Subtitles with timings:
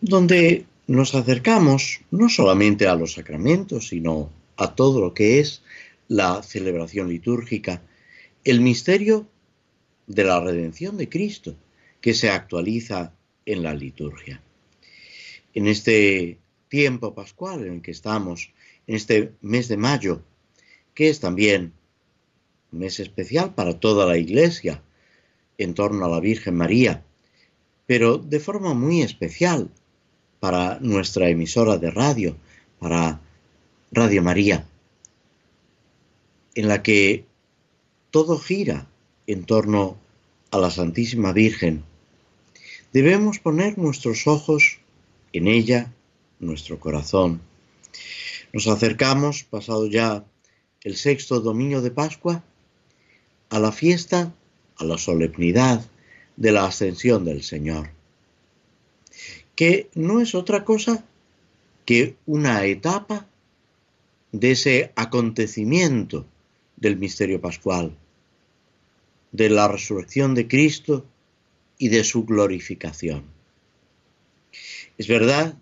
[0.00, 5.62] donde nos acercamos no solamente a los sacramentos, sino a todo lo que es
[6.08, 7.82] la celebración litúrgica,
[8.44, 9.26] el misterio
[10.06, 11.54] de la redención de Cristo
[12.00, 13.12] que se actualiza
[13.44, 14.40] en la liturgia.
[15.54, 18.52] En este tiempo pascual en el que estamos,
[18.86, 20.22] en este mes de mayo,
[20.94, 21.72] que es también
[22.72, 24.82] un mes especial para toda la Iglesia
[25.58, 27.04] en torno a la Virgen María,
[27.86, 29.70] pero de forma muy especial
[30.40, 32.36] para nuestra emisora de radio,
[32.78, 33.20] para
[33.90, 34.66] Radio María,
[36.54, 37.24] en la que
[38.10, 38.86] todo gira
[39.26, 39.96] en torno
[40.50, 41.84] a la Santísima Virgen.
[42.92, 44.78] Debemos poner nuestros ojos
[45.32, 45.92] en ella,
[46.40, 47.40] nuestro corazón.
[48.52, 50.24] Nos acercamos, pasado ya
[50.82, 52.42] el sexto domingo de Pascua,
[53.50, 54.32] a la fiesta,
[54.78, 55.84] a la solemnidad
[56.36, 57.90] de la ascensión del Señor,
[59.58, 61.04] que no es otra cosa
[61.84, 63.26] que una etapa
[64.30, 66.26] de ese acontecimiento
[66.76, 67.96] del misterio pascual,
[69.32, 71.04] de la resurrección de Cristo
[71.76, 73.24] y de su glorificación.
[74.96, 75.58] Es verdad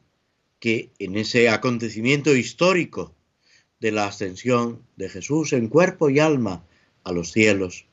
[0.60, 3.15] que en ese acontecimiento histórico
[3.81, 6.66] de la ascensión de Jesús en cuerpo y alma
[7.03, 7.87] a los cielos,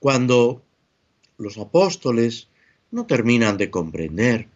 [0.00, 0.62] cuando
[1.38, 2.48] los apóstoles
[2.90, 4.52] no terminan de comprender,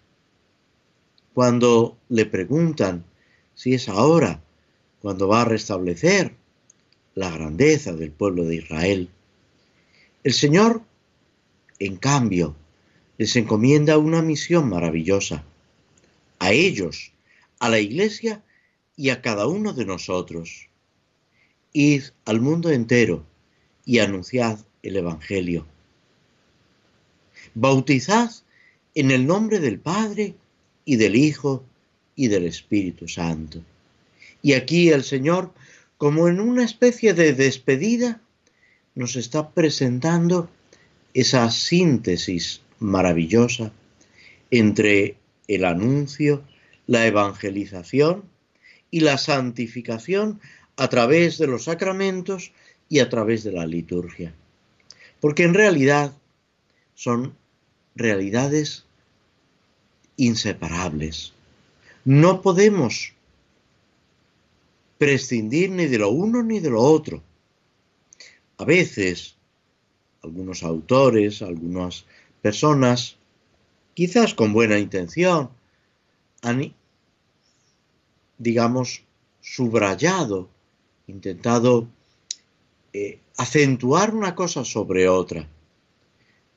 [1.38, 3.04] cuando le preguntan
[3.54, 4.43] si es ahora
[4.99, 6.34] cuando va a restablecer
[7.15, 9.09] la grandeza del pueblo de Israel.
[10.25, 10.82] El Señor,
[11.78, 12.56] en cambio,
[13.19, 15.44] les encomienda una misión maravillosa,
[16.41, 17.12] a ellos,
[17.60, 18.43] a la Iglesia
[18.97, 20.69] y a cada uno de nosotros.
[21.72, 23.25] Id al mundo entero
[23.84, 25.69] y anunciad el Evangelio.
[27.55, 28.28] Bautizad
[28.97, 30.34] en el nombre del Padre
[30.88, 31.66] y del Hijo
[32.16, 33.62] y del Espíritu Santo.
[34.41, 35.53] Y aquí el Señor,
[35.99, 38.22] como en una especie de despedida,
[38.94, 40.49] nos está presentando
[41.12, 43.71] esa síntesis maravillosa
[44.50, 45.16] entre
[45.47, 46.43] el anuncio,
[46.87, 48.25] la evangelización
[48.91, 50.41] y la santificación
[50.76, 52.53] a través de los sacramentos
[52.88, 54.32] y a través de la liturgia.
[55.20, 56.15] Porque en realidad
[56.94, 57.34] son
[57.94, 58.88] realidades
[60.19, 61.33] inseparables.
[62.05, 63.15] No podemos
[64.99, 67.23] prescindir ni de lo uno ni de lo otro.
[68.59, 69.37] A veces,
[70.23, 72.05] algunos autores, algunas
[72.43, 73.17] personas,
[73.95, 75.51] quizás con buena intención,
[76.43, 76.75] han,
[78.37, 79.05] digamos,
[79.41, 80.49] subrayado,
[81.06, 81.89] intentado
[82.93, 85.49] eh, acentuar una cosa sobre otra,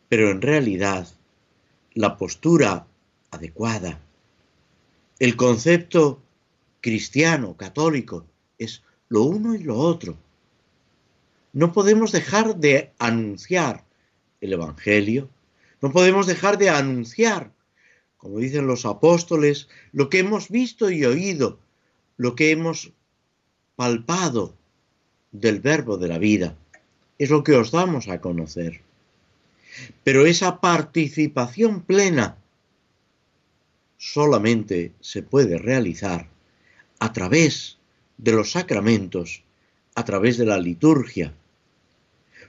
[0.10, 1.08] pero en realidad
[1.94, 2.88] la postura
[3.32, 4.00] adecuada,
[5.20, 6.22] el concepto
[6.82, 8.26] cristiano, católico,
[8.58, 10.18] es lo uno y lo otro.
[11.54, 13.84] No podemos dejar de anunciar
[14.42, 15.30] el Evangelio,
[15.82, 17.52] no podemos dejar de anunciar,
[18.18, 21.60] como dicen los apóstoles, lo que hemos visto y oído,
[22.18, 22.92] lo que hemos
[23.76, 24.54] palpado
[25.32, 26.56] del verbo de la vida.
[27.18, 28.82] Es lo que os damos a conocer.
[30.04, 32.38] Pero esa participación plena
[34.02, 36.28] solamente se puede realizar
[36.98, 37.78] a través
[38.18, 39.44] de los sacramentos,
[39.94, 41.36] a través de la liturgia,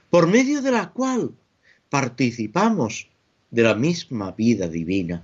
[0.09, 1.29] por medio de la cual
[1.91, 3.07] participamos
[3.51, 5.23] de la misma vida divina.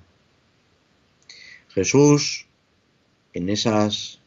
[1.69, 2.45] Jesús,
[3.33, 4.19] en esas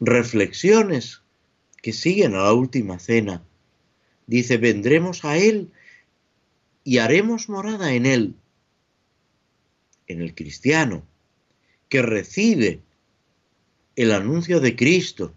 [0.00, 1.22] reflexiones
[1.82, 3.44] que siguen a la última cena.
[4.26, 5.70] Dice, vendremos a Él
[6.82, 8.34] y haremos morada en Él,
[10.06, 11.04] en el cristiano,
[11.88, 12.80] que recibe
[13.94, 15.34] el anuncio de Cristo,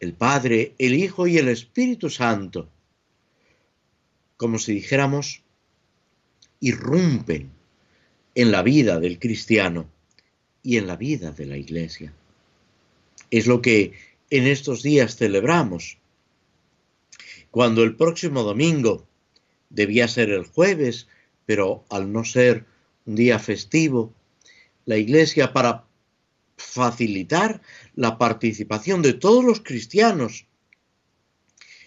[0.00, 2.68] el Padre, el Hijo y el Espíritu Santo,
[4.36, 5.42] como si dijéramos,
[6.60, 7.50] irrumpen
[8.34, 9.88] en la vida del cristiano
[10.62, 12.12] y en la vida de la iglesia.
[13.30, 13.92] Es lo que
[14.30, 15.98] en estos días celebramos.
[17.50, 19.06] Cuando el próximo domingo
[19.70, 21.08] debía ser el jueves,
[21.46, 22.66] pero al no ser
[23.06, 24.12] un día festivo,
[24.84, 25.84] la Iglesia para
[26.56, 27.60] facilitar
[27.94, 30.46] la participación de todos los cristianos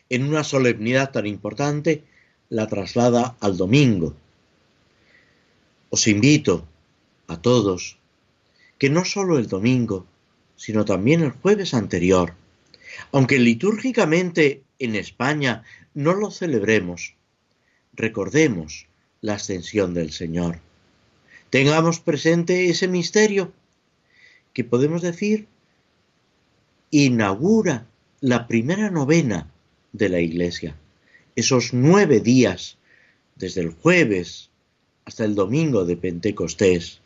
[0.09, 2.03] en una solemnidad tan importante,
[2.49, 4.15] la traslada al domingo.
[5.89, 6.67] Os invito
[7.27, 7.97] a todos
[8.79, 10.07] que no solo el domingo,
[10.55, 12.33] sino también el jueves anterior,
[13.11, 15.63] aunque litúrgicamente en España
[15.93, 17.15] no lo celebremos,
[17.93, 18.87] recordemos
[19.21, 20.59] la ascensión del Señor.
[21.49, 23.51] Tengamos presente ese misterio
[24.53, 25.47] que podemos decir
[26.91, 27.87] inaugura
[28.21, 29.51] la primera novena
[29.91, 30.75] de la Iglesia.
[31.35, 32.77] Esos nueve días,
[33.35, 34.49] desde el jueves
[35.05, 36.99] hasta el domingo de Pentecostés,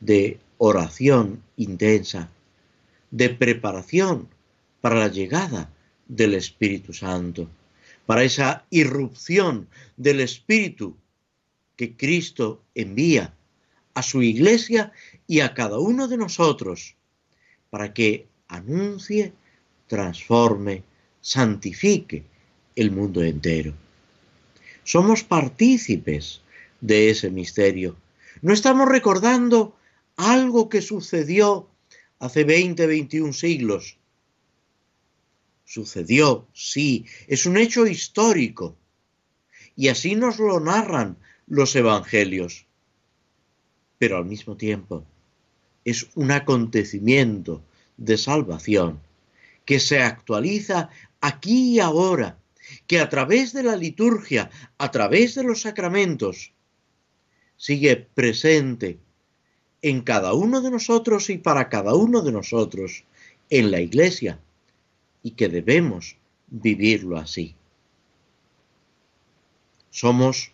[0.00, 2.30] de oración intensa,
[3.10, 4.28] de preparación
[4.82, 5.70] para la llegada
[6.06, 7.48] del Espíritu Santo,
[8.04, 10.96] para esa irrupción del Espíritu
[11.76, 13.32] que Cristo envía
[13.94, 14.92] a su iglesia
[15.26, 16.96] y a cada uno de nosotros,
[17.70, 19.32] para que anuncie,
[19.86, 20.82] transforme,
[21.20, 22.24] santifique
[22.76, 23.74] el mundo entero.
[24.84, 26.42] Somos partícipes
[26.80, 27.96] de ese misterio.
[28.42, 29.76] No estamos recordando
[30.16, 31.68] algo que sucedió
[32.18, 33.98] hace 20, 21 siglos.
[35.64, 38.76] Sucedió, sí, es un hecho histórico.
[39.76, 41.16] Y así nos lo narran
[41.46, 42.66] los evangelios.
[44.00, 45.04] Pero al mismo tiempo
[45.84, 47.62] es un acontecimiento
[47.98, 48.98] de salvación
[49.66, 50.88] que se actualiza
[51.20, 52.38] aquí y ahora,
[52.86, 54.48] que a través de la liturgia,
[54.78, 56.54] a través de los sacramentos,
[57.58, 58.98] sigue presente
[59.82, 63.04] en cada uno de nosotros y para cada uno de nosotros
[63.50, 64.40] en la iglesia
[65.22, 66.16] y que debemos
[66.46, 67.54] vivirlo así.
[69.90, 70.52] Somos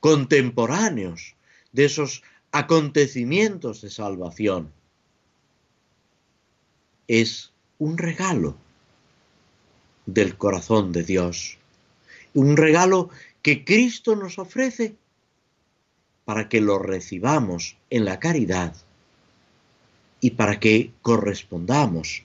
[0.00, 1.34] contemporáneos
[1.72, 2.22] de esos
[2.52, 4.72] acontecimientos de salvación.
[7.06, 8.56] Es un regalo
[10.06, 11.58] del corazón de Dios.
[12.34, 13.10] Un regalo
[13.42, 14.94] que Cristo nos ofrece
[16.24, 18.74] para que lo recibamos en la caridad
[20.20, 22.24] y para que correspondamos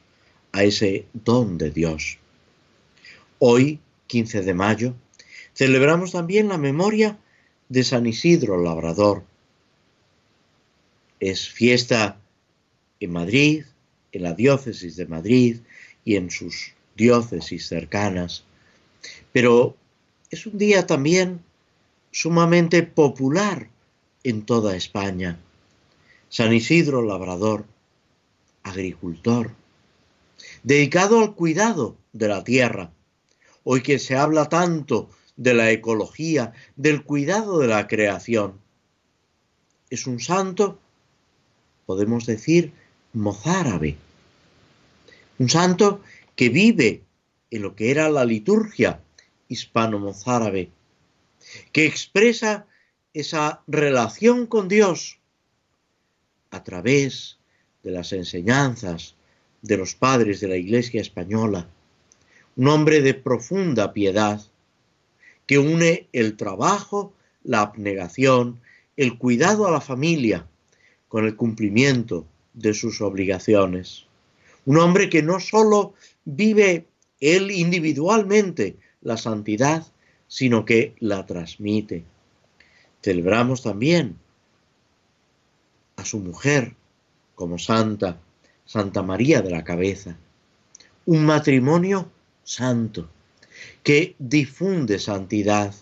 [0.51, 2.17] a ese don de Dios.
[3.39, 4.93] Hoy, 15 de mayo,
[5.53, 7.17] celebramos también la memoria
[7.69, 9.23] de San Isidro Labrador.
[11.23, 12.19] Es fiesta
[12.99, 13.63] en Madrid,
[14.11, 15.61] en la diócesis de Madrid
[16.03, 18.43] y en sus diócesis cercanas,
[19.31, 19.77] pero
[20.31, 21.39] es un día también
[22.11, 23.69] sumamente popular
[24.25, 25.39] en toda España.
[26.27, 27.63] San Isidro Labrador,
[28.63, 29.51] agricultor,
[30.61, 32.91] dedicado al cuidado de la tierra.
[33.63, 38.59] Hoy que se habla tanto de la ecología, del cuidado de la creación.
[39.89, 40.81] Es un santo,
[41.85, 42.71] podemos decir,
[43.13, 43.97] mozárabe.
[45.39, 46.01] Un santo
[46.35, 47.03] que vive
[47.51, 48.99] en lo que era la liturgia
[49.47, 50.71] hispano-mozárabe,
[51.71, 52.65] que expresa
[53.13, 55.19] esa relación con Dios
[56.49, 57.37] a través
[57.83, 59.15] de las enseñanzas
[59.61, 61.67] de los padres de la Iglesia española,
[62.55, 64.41] un hombre de profunda piedad
[65.45, 67.13] que une el trabajo,
[67.43, 68.61] la abnegación,
[68.97, 70.47] el cuidado a la familia
[71.13, 74.07] con el cumplimiento de sus obligaciones.
[74.65, 75.93] Un hombre que no sólo
[76.25, 76.87] vive
[77.19, 79.85] él individualmente la santidad,
[80.27, 82.03] sino que la transmite.
[83.03, 84.17] Celebramos también
[85.97, 86.73] a su mujer
[87.35, 88.19] como santa,
[88.65, 90.17] Santa María de la Cabeza.
[91.05, 92.09] Un matrimonio
[92.43, 93.07] santo
[93.83, 95.75] que difunde santidad,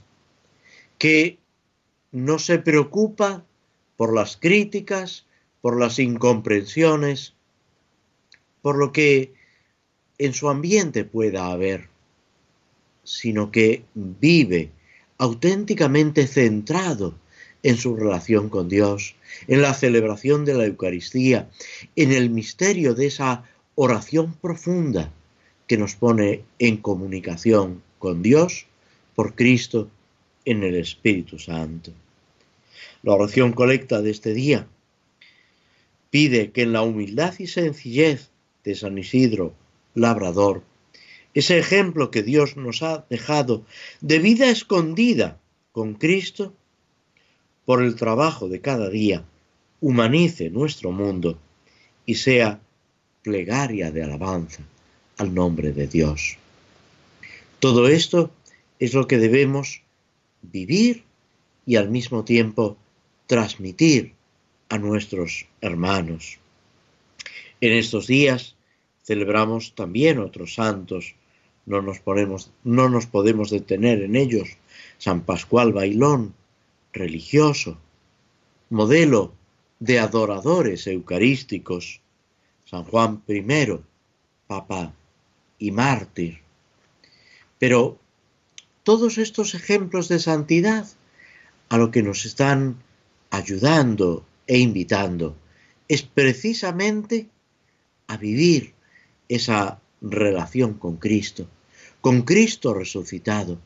[0.97, 1.39] que
[2.11, 3.45] no se preocupa
[4.01, 5.27] por las críticas,
[5.62, 7.36] por las incomprensiones,
[8.63, 9.36] por lo que
[10.17, 11.88] en su ambiente pueda haber,
[13.03, 14.72] sino que vive
[15.20, 17.13] auténticamente centrado
[17.62, 19.13] en su relación con Dios,
[19.48, 21.48] en la celebración de la Eucaristía,
[21.96, 23.43] en el misterio de esa
[23.75, 25.13] oración profunda
[25.67, 28.65] que nos pone en comunicación con Dios
[29.13, 29.91] por Cristo
[30.43, 31.93] en el Espíritu Santo.
[33.03, 34.67] La oración colecta de este día
[36.09, 38.29] pide que en la humildad y sencillez
[38.63, 39.53] de San Isidro,
[39.95, 40.63] labrador,
[41.33, 43.65] ese ejemplo que Dios nos ha dejado
[44.01, 45.39] de vida escondida
[45.71, 46.53] con Cristo,
[47.65, 49.23] por el trabajo de cada día,
[49.79, 51.39] humanice nuestro mundo
[52.05, 52.59] y sea
[53.23, 54.63] plegaria de alabanza
[55.17, 56.37] al nombre de Dios.
[57.59, 58.31] Todo esto
[58.79, 59.83] es lo que debemos
[60.41, 61.03] vivir
[61.65, 62.77] y al mismo tiempo
[63.27, 64.13] transmitir
[64.70, 66.39] a nuestros hermanos.
[67.60, 68.56] En estos días
[69.03, 71.15] celebramos también otros santos,
[71.65, 72.01] no nos,
[72.63, 74.58] no nos podemos detener en ellos.
[74.98, 76.34] San Pascual Bailón,
[76.94, 77.77] religioso,
[78.70, 79.34] modelo
[79.80, 82.01] de adoradores eucarísticos,
[82.65, 83.44] San Juan I,
[84.48, 84.94] Papa
[85.60, 86.39] y mártir.
[87.60, 87.98] Pero
[88.84, 90.88] todos estos ejemplos de santidad
[91.71, 92.83] a lo que nos están
[93.29, 95.37] ayudando e invitando.
[95.87, 97.29] Es precisamente
[98.07, 98.73] a vivir
[99.29, 101.47] esa relación con Cristo,
[102.01, 103.57] con Cristo resucitado,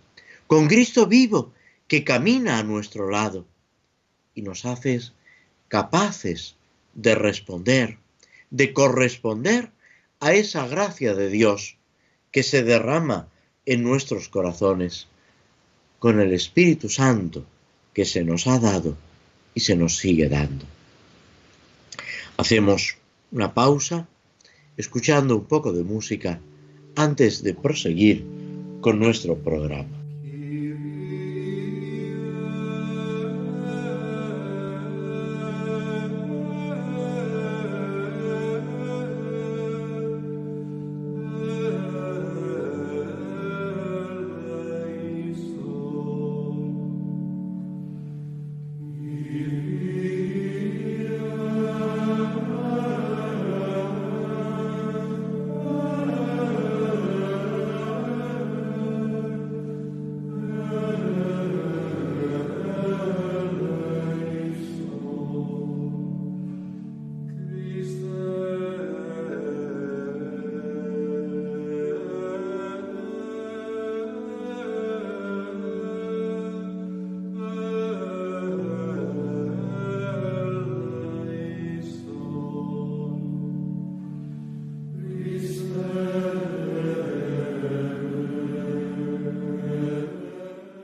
[0.45, 1.51] con Cristo vivo
[1.87, 3.47] que camina a nuestro lado
[4.35, 5.01] y nos hace
[5.67, 6.57] capaces
[6.93, 7.97] de responder,
[8.51, 9.71] de corresponder
[10.19, 11.77] a esa gracia de Dios
[12.31, 13.29] que se derrama
[13.65, 15.07] en nuestros corazones
[15.97, 17.47] con el Espíritu Santo
[17.95, 18.95] que se nos ha dado
[19.55, 20.65] y se nos sigue dando.
[22.37, 22.97] Hacemos
[23.31, 24.07] una pausa
[24.77, 26.39] escuchando un poco de música
[26.95, 28.25] antes de proseguir
[28.81, 30.04] con nuestro programa.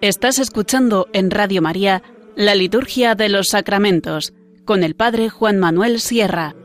[0.01, 2.01] Estás escuchando en Radio María
[2.35, 4.33] la Liturgia de los Sacramentos
[4.65, 6.55] con el Padre Juan Manuel Sierra.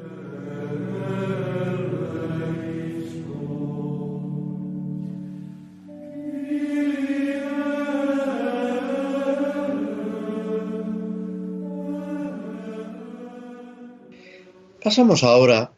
[14.83, 15.73] Pasamos ahora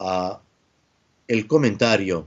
[0.00, 0.40] a
[1.28, 2.26] el comentario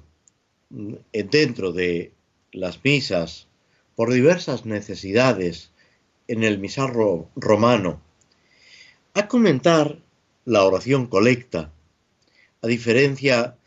[1.12, 2.14] dentro de
[2.54, 3.50] las misas
[3.96, 5.72] por diversas necesidades
[6.28, 8.02] en el misarro romano,
[9.14, 10.00] a comentar
[10.46, 11.72] la oración colecta,
[12.62, 13.58] a diferencia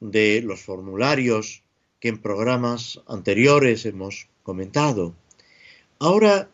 [0.00, 1.62] de los formularios
[2.00, 5.14] que en programas anteriores hemos comentado.
[5.98, 6.48] Ahora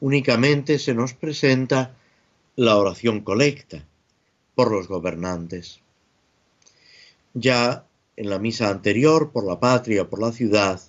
[0.00, 1.94] únicamente se nos presenta
[2.56, 3.86] la oración colecta
[4.54, 5.80] por los gobernantes.
[7.34, 10.80] Ya en la misa anterior, por la patria, por la ciudad,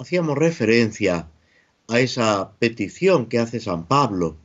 [0.00, 1.28] hacíamos referencia
[1.88, 4.36] a esa petición que hace San Pablo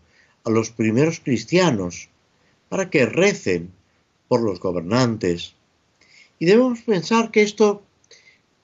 [0.44, 2.10] a los primeros cristianos
[2.68, 3.72] para que recen
[4.28, 5.56] por los gobernantes.
[6.40, 7.84] Y debemos pensar que esto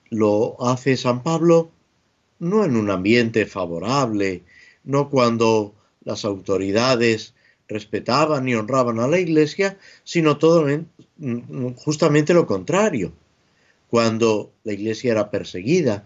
[0.09, 1.71] lo hace San Pablo
[2.39, 4.43] no en un ambiente favorable,
[4.83, 7.33] no cuando las autoridades
[7.69, 10.67] respetaban y honraban a la iglesia, sino todo
[11.77, 13.13] justamente lo contrario,
[13.89, 16.03] cuando la iglesia era perseguida,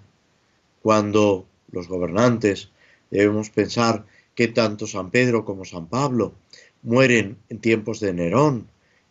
[0.86, 2.70] cuando los gobernantes
[3.10, 6.36] debemos pensar que tanto San Pedro como San Pablo
[6.84, 8.70] mueren en tiempos de Nerón,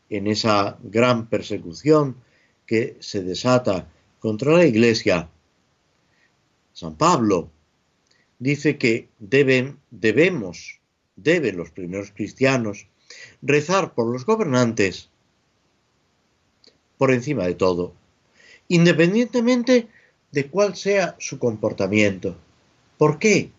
[0.08, 2.14] en esa gran persecución
[2.64, 3.90] que se desata
[4.20, 5.28] contra la iglesia.
[6.72, 7.50] San Pablo
[8.38, 10.78] dice que deben, debemos,
[11.16, 12.86] deben los primeros cristianos
[13.42, 15.10] rezar por los gobernantes
[16.98, 17.94] por encima de todo,
[18.68, 19.88] independientemente
[20.34, 22.36] de cuál sea su comportamiento.
[22.98, 23.52] ¿Por qué?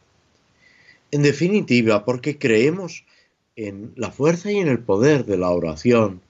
[1.09, 3.05] En definitiva, porque creemos
[3.55, 6.21] en la fuerza y en el poder de la oración,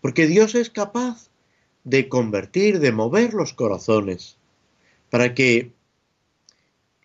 [0.00, 1.30] porque Dios es capaz
[1.84, 4.36] de convertir, de mover los corazones,
[5.10, 5.70] para que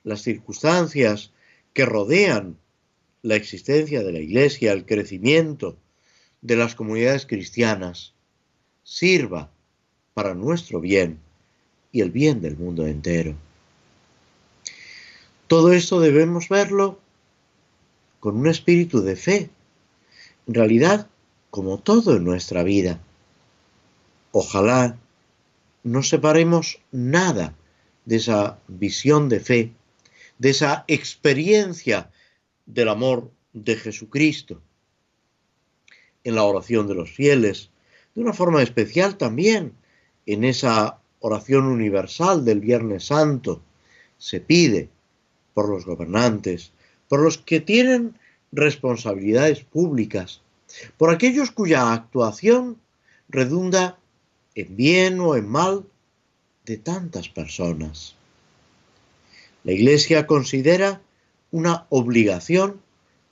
[0.03, 1.31] las circunstancias
[1.73, 2.57] que rodean
[3.21, 5.77] la existencia de la Iglesia, el crecimiento
[6.41, 8.15] de las comunidades cristianas,
[8.81, 9.51] sirva
[10.15, 11.19] para nuestro bien
[11.93, 13.35] y el bien del mundo entero.
[15.47, 16.99] Todo esto debemos verlo
[18.19, 19.49] con un espíritu de fe,
[20.47, 21.07] en realidad
[21.51, 22.99] como todo en nuestra vida.
[24.31, 24.97] Ojalá
[25.83, 27.55] no separemos nada
[28.05, 29.71] de esa visión de fe,
[30.39, 32.09] de esa experiencia
[32.65, 34.61] del amor de Jesucristo.
[36.25, 37.69] en la oración de los fieles,
[38.15, 39.73] de una forma especial también
[40.25, 43.61] en esa oración universal del Viernes Santo,
[44.17, 44.89] se pide
[45.53, 46.73] por los gobernantes,
[47.07, 48.19] por los que tienen
[48.51, 50.41] responsabilidades públicas,
[50.97, 52.77] por aquellos cuya actuación
[53.29, 53.97] redunda
[54.53, 55.85] en bien o en mal
[56.65, 58.15] de tantas personas.
[59.63, 61.01] La Iglesia considera
[61.51, 62.81] una obligación,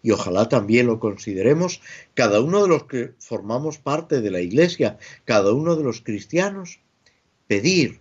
[0.02, 1.82] y ojalá también lo consideremos
[2.14, 6.80] cada uno de los que formamos parte de la Iglesia, cada uno de los cristianos,
[7.52, 8.00] pedir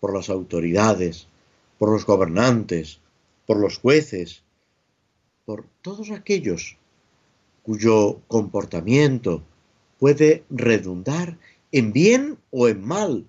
[0.00, 1.28] por las autoridades,
[1.78, 2.98] por los gobernantes,
[3.46, 4.42] por los jueces,
[5.44, 6.76] por todos aquellos
[7.62, 9.44] cuyo comportamiento
[10.00, 11.38] puede redundar
[11.70, 13.28] en bien o en mal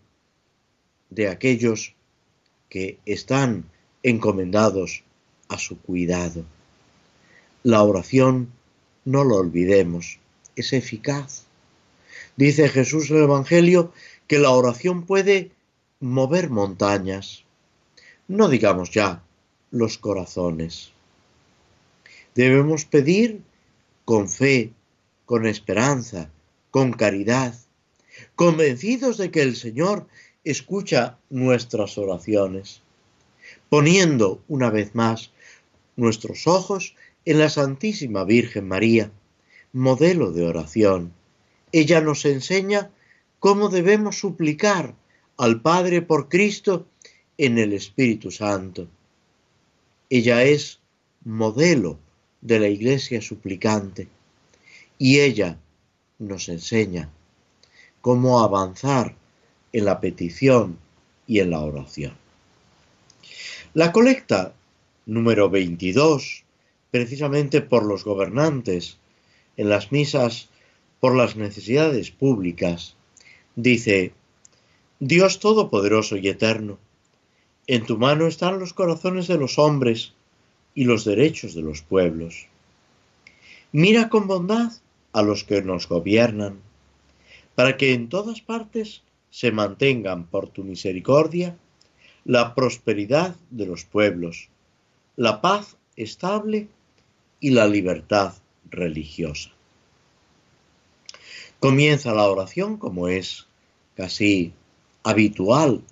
[1.11, 1.93] de aquellos
[2.67, 3.65] que están
[4.01, 5.03] encomendados
[5.47, 6.43] a su cuidado.
[7.61, 8.51] La oración,
[9.05, 10.17] no lo olvidemos,
[10.55, 11.45] es eficaz.
[12.35, 13.93] Dice Jesús en el Evangelio
[14.31, 15.51] que la oración puede
[15.99, 17.43] mover montañas,
[18.29, 19.21] no digamos ya
[19.71, 20.93] los corazones.
[22.33, 23.41] Debemos pedir
[24.05, 24.71] con fe,
[25.25, 26.29] con esperanza,
[26.69, 27.53] con caridad,
[28.37, 30.07] convencidos de que el Señor
[30.45, 32.81] escucha nuestras oraciones,
[33.67, 35.31] poniendo una vez más
[35.97, 36.95] nuestros ojos
[37.25, 39.11] en la Santísima Virgen María,
[39.73, 41.11] modelo de oración.
[41.73, 42.91] Ella nos enseña
[43.41, 44.93] cómo debemos suplicar
[45.35, 46.85] al Padre por Cristo
[47.39, 48.87] en el Espíritu Santo.
[50.11, 50.79] Ella es
[51.25, 51.97] modelo
[52.41, 54.07] de la Iglesia suplicante
[54.99, 55.57] y ella
[56.19, 57.09] nos enseña
[58.01, 59.15] cómo avanzar
[59.73, 60.77] en la petición
[61.25, 62.13] y en la oración.
[63.73, 64.53] La colecta
[65.07, 66.43] número 22,
[66.91, 68.97] precisamente por los gobernantes,
[69.57, 70.49] en las misas
[70.99, 72.95] por las necesidades públicas,
[73.55, 74.13] dice,
[74.99, 76.77] Dios Todopoderoso y Eterno,
[77.67, 80.13] en tu mano están los corazones de los hombres
[80.75, 82.47] y los derechos de los pueblos.
[83.71, 84.71] Mira con bondad
[85.13, 86.59] a los que nos gobiernan,
[87.55, 91.57] para que en todas partes se mantengan por tu misericordia
[92.25, 94.49] la prosperidad de los pueblos,
[95.15, 96.67] la paz estable
[97.39, 98.33] y la libertad
[98.69, 99.51] religiosa.
[101.61, 103.45] Comienza la oración como es
[103.95, 104.51] casi
[105.03, 105.83] habitual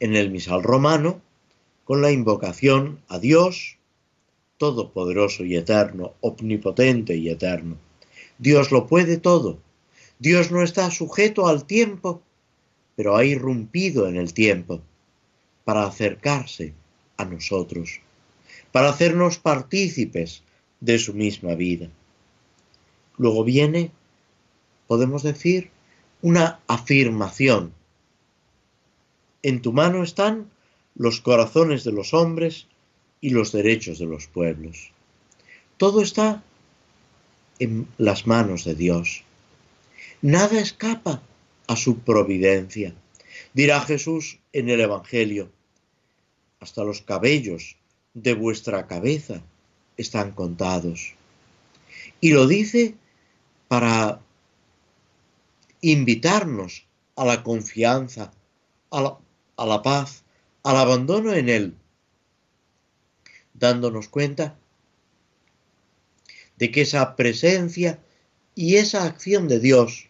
[0.00, 1.20] en el misal romano
[1.84, 3.76] con la invocación a Dios
[4.58, 7.76] todopoderoso y eterno, omnipotente y eterno.
[8.38, 9.60] Dios lo puede todo.
[10.18, 12.20] Dios no está sujeto al tiempo,
[12.96, 14.80] pero ha irrumpido en el tiempo
[15.62, 16.74] para acercarse
[17.18, 18.00] a nosotros,
[18.72, 20.42] para hacernos partícipes
[20.80, 21.88] de su misma vida.
[23.16, 23.92] Luego viene,
[24.92, 25.70] podemos decir,
[26.20, 27.72] una afirmación.
[29.42, 30.50] En tu mano están
[30.94, 32.66] los corazones de los hombres
[33.22, 34.90] y los derechos de los pueblos.
[35.78, 36.44] Todo está
[37.58, 39.24] en las manos de Dios.
[40.20, 41.22] Nada escapa
[41.68, 42.92] a su providencia.
[43.54, 45.50] Dirá Jesús en el Evangelio,
[46.60, 47.76] hasta los cabellos
[48.12, 49.40] de vuestra cabeza
[49.96, 51.14] están contados.
[52.20, 52.94] Y lo dice
[53.68, 54.20] para
[55.82, 58.32] invitarnos a la confianza,
[58.90, 59.18] a
[59.66, 60.22] la, paz,
[60.62, 61.74] al abandono en Él,
[63.52, 64.56] dándonos cuenta
[66.56, 67.98] de que esa presencia
[68.54, 70.06] y esa acción de Dios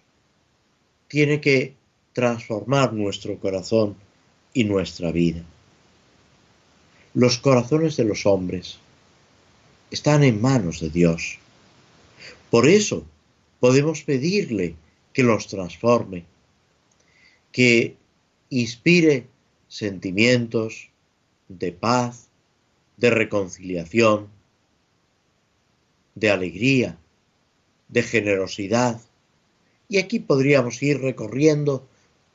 [1.08, 1.74] tiene que
[2.12, 3.96] transformar nuestro corazón
[4.52, 5.42] y nuestra vida.
[7.14, 8.78] Los corazones de los hombres
[9.90, 11.38] están en manos de Dios.
[12.50, 13.04] Por eso
[13.60, 14.74] podemos pedirle
[15.12, 16.24] que los transforme,
[17.50, 17.96] que
[18.50, 19.26] inspire
[19.68, 20.90] sentimientos
[21.48, 22.28] de paz,
[22.96, 24.28] de reconciliación,
[26.14, 26.98] de alegría,
[27.88, 29.00] de generosidad.
[29.88, 31.86] Y aquí podríamos ir recorriendo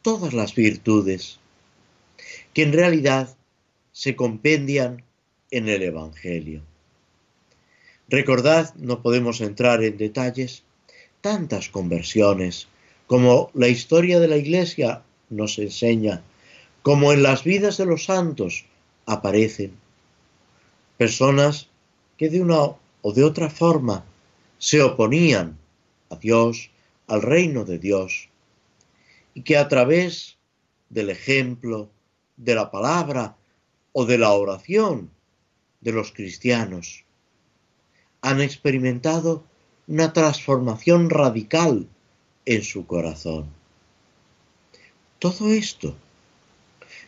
[0.02, 1.40] todas las virtudes
[2.54, 3.36] que en realidad
[3.92, 5.04] se compendian
[5.52, 6.62] en el Evangelio.
[8.10, 10.64] Recordad, no podemos entrar en detalles,
[11.28, 12.70] tantas conversiones
[13.06, 16.24] como la historia de la Iglesia nos enseña,
[16.84, 18.64] como en las vidas de los santos
[19.06, 19.74] aparecen.
[20.96, 21.68] Personas
[22.18, 22.62] que de una
[23.02, 24.06] o de otra forma
[24.58, 25.58] se oponían
[26.10, 26.70] a Dios,
[27.08, 28.30] al reino de Dios,
[29.34, 30.38] y que a través
[30.90, 31.90] del ejemplo,
[32.38, 33.36] de la palabra
[33.92, 35.12] o de la oración
[35.82, 37.04] de los cristianos
[38.22, 39.44] han experimentado
[39.88, 41.88] una transformación radical
[42.46, 43.48] en su corazón.
[45.20, 45.96] Todo esto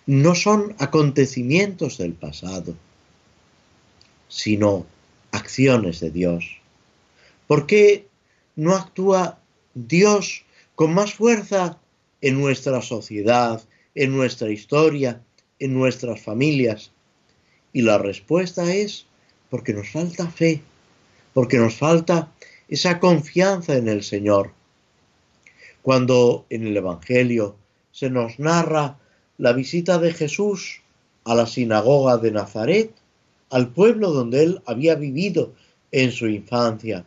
[0.06, 2.76] no son acontecimientos del pasado,
[4.28, 4.86] sino
[5.32, 6.58] acciones de Dios.
[7.48, 8.08] ¿Por qué
[8.56, 9.39] no actúa
[9.74, 11.78] Dios con más fuerza
[12.22, 13.62] en nuestra sociedad,
[13.94, 15.22] en nuestra historia,
[15.60, 16.92] en nuestras familias?
[17.74, 19.06] Y la respuesta es
[19.50, 20.62] porque nos falta fe,
[21.34, 22.32] porque nos falta
[22.69, 24.53] esa confianza en el Señor.
[25.82, 27.55] Cuando en el Evangelio
[27.91, 28.97] se nos narra
[29.38, 30.82] la visita de Jesús
[31.23, 32.93] a la sinagoga de Nazaret,
[33.49, 35.53] al pueblo donde él había vivido
[35.91, 37.05] en su infancia,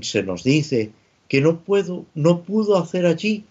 [0.00, 0.92] se nos dice
[1.28, 3.44] que no, puedo, no pudo hacer allí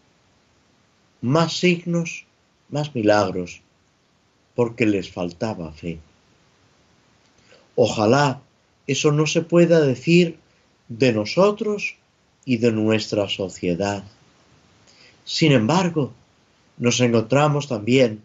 [1.21, 2.25] más signos,
[2.69, 3.62] más milagros,
[4.55, 5.99] porque les faltaba fe.
[7.75, 8.41] Ojalá
[8.88, 10.39] eso no se pueda decir
[10.88, 11.95] de nosotros
[12.45, 14.04] y de nuestra sociedad.
[15.26, 16.13] Sin embargo,
[16.78, 18.23] nos encontramos también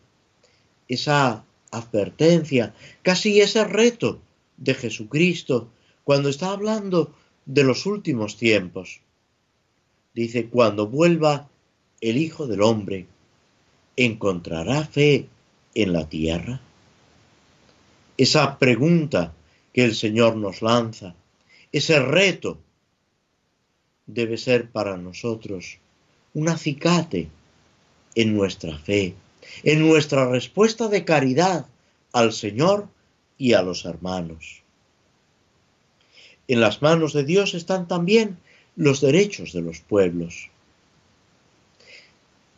[0.88, 4.20] esa advertencia, casi ese reto
[4.56, 5.68] de Jesucristo
[6.04, 7.14] cuando está hablando
[7.46, 9.00] de los últimos tiempos.
[10.14, 11.48] Dice, cuando vuelva
[12.00, 13.06] el Hijo del Hombre,
[13.96, 15.26] ¿encontrará fe
[15.74, 16.60] en la tierra?
[18.16, 19.32] Esa pregunta
[19.72, 21.14] que el Señor nos lanza,
[21.72, 22.58] ese reto,
[24.06, 25.78] debe ser para nosotros
[26.34, 27.28] un acicate
[28.14, 29.14] en nuestra fe,
[29.62, 31.66] en nuestra respuesta de caridad
[32.12, 32.88] al Señor
[33.38, 34.62] y a los hermanos.
[36.46, 38.38] En las manos de Dios están también
[38.76, 40.50] los derechos de los pueblos.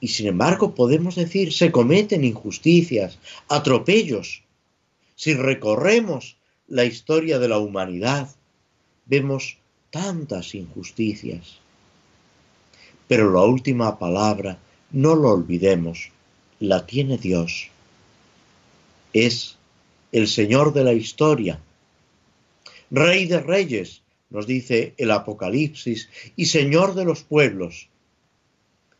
[0.01, 4.43] Y sin embargo podemos decir, se cometen injusticias, atropellos.
[5.15, 8.29] Si recorremos la historia de la humanidad,
[9.07, 9.59] vemos
[9.91, 11.59] tantas injusticias.
[13.09, 14.59] Pero la última palabra,
[14.91, 16.11] no lo olvidemos,
[16.61, 17.69] la tiene Dios.
[19.13, 19.57] Es
[20.13, 21.61] el Señor de la historia
[22.95, 27.89] Rey de reyes, nos dice el Apocalipsis, y Señor de los pueblos.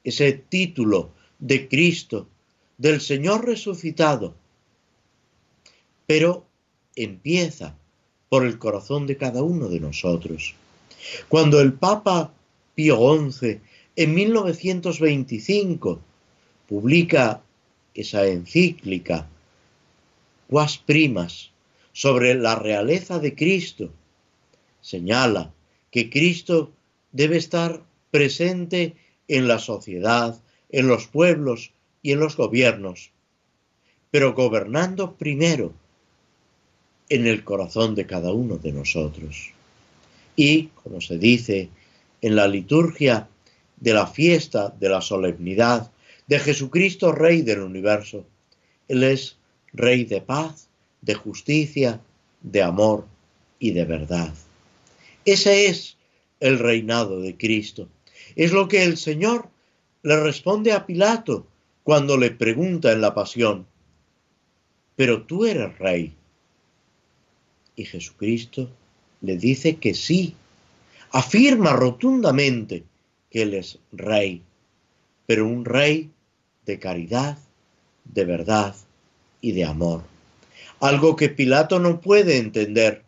[0.03, 2.29] Ese título de Cristo,
[2.77, 4.35] del Señor resucitado.
[6.07, 6.45] Pero
[6.97, 7.77] empieza
[8.35, 10.57] por el corazón de cada uno de nosotros.
[11.29, 12.33] Cuando el Papa
[12.75, 12.99] Pío
[13.31, 13.61] XI,
[13.95, 16.01] en 1925,
[16.69, 17.43] publica
[17.95, 19.29] esa encíclica,
[20.49, 21.53] Quas Primas,
[21.93, 23.93] sobre la realeza de Cristo.
[24.81, 25.53] Señala
[25.93, 26.73] que Cristo
[27.13, 28.97] debe estar presente
[29.29, 31.71] en la sociedad, en los pueblos
[32.03, 33.13] y en los gobiernos,
[34.11, 35.73] pero gobernando primero
[37.09, 39.51] en el corazón de cada uno de nosotros.
[40.37, 41.69] Y, como se dice
[42.23, 43.29] en la liturgia
[43.77, 45.91] de la fiesta de la solemnidad
[46.27, 48.25] de Jesucristo, Rey del universo,
[48.89, 49.37] Él es
[49.73, 50.69] Rey de paz,
[51.03, 52.01] de justicia,
[52.41, 53.07] de amor
[53.59, 54.33] y de verdad.
[55.25, 55.97] Ese es
[56.41, 57.89] el reinado de Cristo.
[58.37, 59.49] Es lo que el Señor
[60.03, 61.47] le responde a Pilato
[61.83, 63.67] cuando le pregunta en la pasión,
[64.97, 66.15] pero tú eres rey.
[67.77, 68.71] Y Jesucristo
[69.21, 70.35] le dice que sí,
[71.11, 72.85] afirma rotundamente
[73.31, 74.43] que Él es rey,
[75.27, 76.11] pero un rey
[76.67, 77.39] de caridad,
[78.05, 78.75] de verdad
[79.41, 80.15] y de amor
[80.81, 83.05] algo que Pilato no puede entender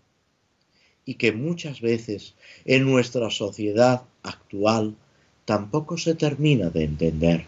[1.05, 4.95] y que muchas veces en nuestra sociedad actual
[5.45, 7.45] tampoco se termina de entender.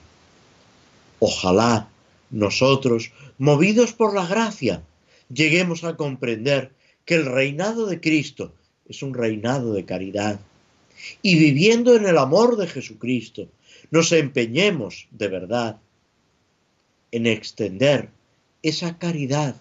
[1.18, 1.88] Ojalá
[2.30, 4.82] nosotros, movidos por la gracia,
[5.32, 6.72] lleguemos a comprender
[7.08, 8.52] que el reinado de Cristo
[8.86, 10.38] es un reinado de caridad.
[11.22, 13.48] Y viviendo en el amor de Jesucristo,
[13.90, 15.80] nos empeñemos de verdad
[17.10, 18.10] en extender
[18.62, 19.56] esa caridad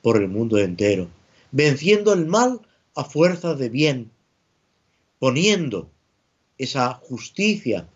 [0.00, 1.08] por el mundo entero,
[1.50, 2.60] venciendo el mal
[2.94, 4.12] a fuerza de bien,
[5.18, 5.90] poniendo
[6.56, 7.88] esa justicia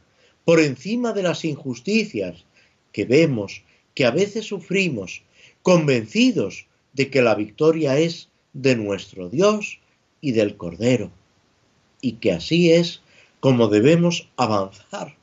[0.44, 2.44] por encima de las injusticias
[2.90, 3.62] que vemos,
[3.94, 5.22] que a veces sufrimos,
[5.62, 8.30] convencidos de que la victoria es
[8.62, 9.80] de nuestro Dios
[10.20, 11.10] y del Cordero,
[12.00, 13.02] y que así es
[13.40, 15.14] como debemos avanzar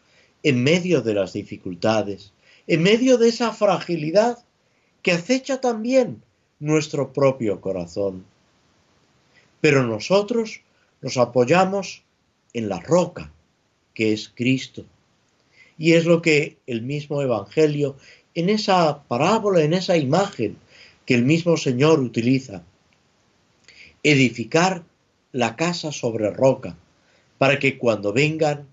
[0.43, 2.31] en medio de las dificultades,
[2.67, 4.37] en medio de esa fragilidad
[5.01, 6.21] que acecha también
[6.59, 8.23] nuestro propio corazón.
[9.61, 10.61] Pero nosotros
[11.01, 12.03] nos apoyamos
[12.53, 13.31] en la roca,
[13.93, 14.85] que es Cristo.
[15.77, 17.97] Y es lo que el mismo Evangelio,
[18.35, 20.55] en esa parábola, en esa imagen
[21.05, 22.63] que el mismo Señor utiliza,
[24.03, 24.83] edificar
[25.31, 26.77] la casa sobre roca,
[27.37, 28.67] para que cuando vengan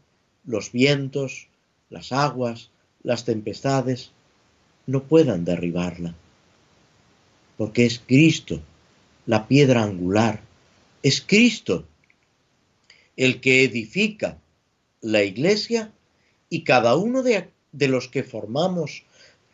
[0.44, 1.48] los vientos,
[1.88, 2.70] las aguas,
[3.02, 4.10] las tempestades,
[4.86, 6.14] no puedan derribarla.
[7.56, 8.60] Porque es Cristo,
[9.26, 10.40] la piedra angular,
[11.02, 11.86] es Cristo
[13.16, 14.38] el que edifica
[15.00, 15.92] la iglesia
[16.48, 19.04] y cada uno de, de los que formamos,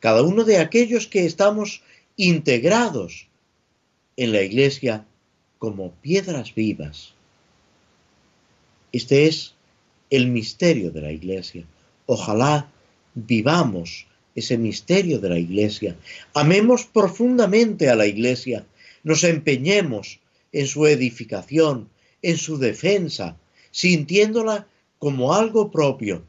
[0.00, 1.82] cada uno de aquellos que estamos
[2.16, 3.28] integrados
[4.16, 5.04] en la iglesia
[5.58, 7.14] como piedras vivas.
[8.92, 9.54] Este es
[10.10, 11.64] el misterio de la iglesia.
[12.06, 12.70] Ojalá
[13.14, 15.96] vivamos ese misterio de la iglesia.
[16.34, 18.66] Amemos profundamente a la iglesia.
[19.02, 20.20] Nos empeñemos
[20.52, 21.88] en su edificación,
[22.22, 23.36] en su defensa,
[23.70, 24.66] sintiéndola
[24.98, 26.24] como algo propio,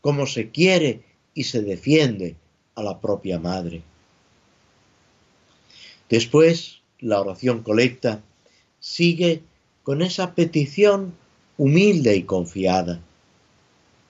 [0.00, 1.02] como se quiere
[1.34, 2.36] y se defiende
[2.74, 3.82] a la propia madre.
[6.08, 8.22] Después, la oración colecta
[8.80, 9.42] sigue
[9.82, 11.14] con esa petición
[11.56, 13.00] humilde y confiada.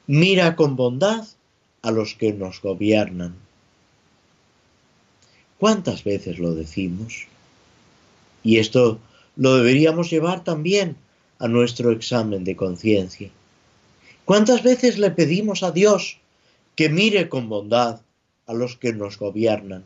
[0.06, 1.26] Mira con bondad
[1.82, 3.34] a los que nos gobiernan.
[5.58, 7.26] ¿Cuántas veces lo decimos?
[8.42, 8.98] Y esto
[9.36, 10.96] lo deberíamos llevar también
[11.38, 13.30] a nuestro examen de conciencia.
[14.24, 16.18] ¿Cuántas veces le pedimos a Dios
[16.76, 18.00] que mire con bondad
[18.46, 19.84] a los que nos gobiernan?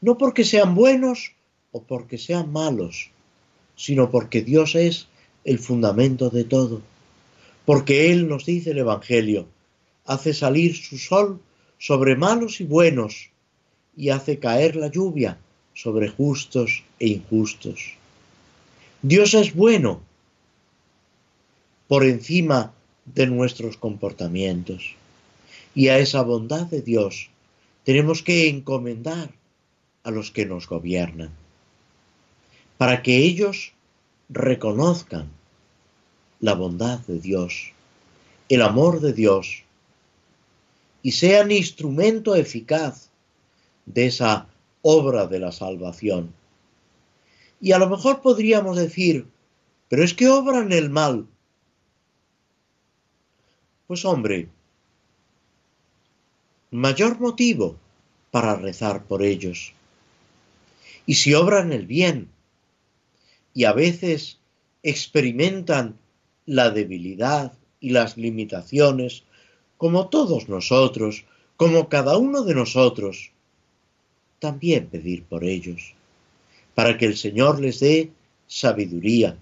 [0.00, 1.32] No porque sean buenos
[1.72, 3.10] o porque sean malos,
[3.76, 5.08] sino porque Dios es
[5.44, 6.82] el fundamento de todo.
[7.64, 9.46] Porque Él nos dice el Evangelio,
[10.04, 11.40] hace salir su sol
[11.78, 13.30] sobre malos y buenos
[13.96, 15.38] y hace caer la lluvia
[15.74, 17.94] sobre justos e injustos.
[19.02, 20.00] Dios es bueno
[21.86, 22.72] por encima
[23.14, 24.94] de nuestros comportamientos.
[25.74, 27.30] Y a esa bondad de Dios
[27.84, 29.30] tenemos que encomendar
[30.02, 31.30] a los que nos gobiernan,
[32.78, 33.72] para que ellos
[34.28, 35.28] reconozcan
[36.40, 37.72] la bondad de Dios,
[38.48, 39.64] el amor de Dios,
[41.02, 43.10] y sean instrumento eficaz
[43.84, 44.46] de esa
[44.82, 46.32] obra de la salvación.
[47.60, 49.26] Y a lo mejor podríamos decir,
[49.88, 51.26] pero es que obran el mal.
[53.88, 54.48] Pues hombre,
[56.70, 57.76] mayor motivo
[58.30, 59.72] para rezar por ellos.
[61.06, 62.28] Y si obran el bien
[63.58, 64.38] y a veces
[64.84, 65.98] experimentan
[66.46, 69.24] la debilidad y las limitaciones,
[69.76, 71.24] como todos nosotros,
[71.56, 73.32] como cada uno de nosotros,
[74.38, 75.94] también pedir por ellos,
[76.76, 78.12] para que el Señor les dé
[78.46, 79.36] sabiduría,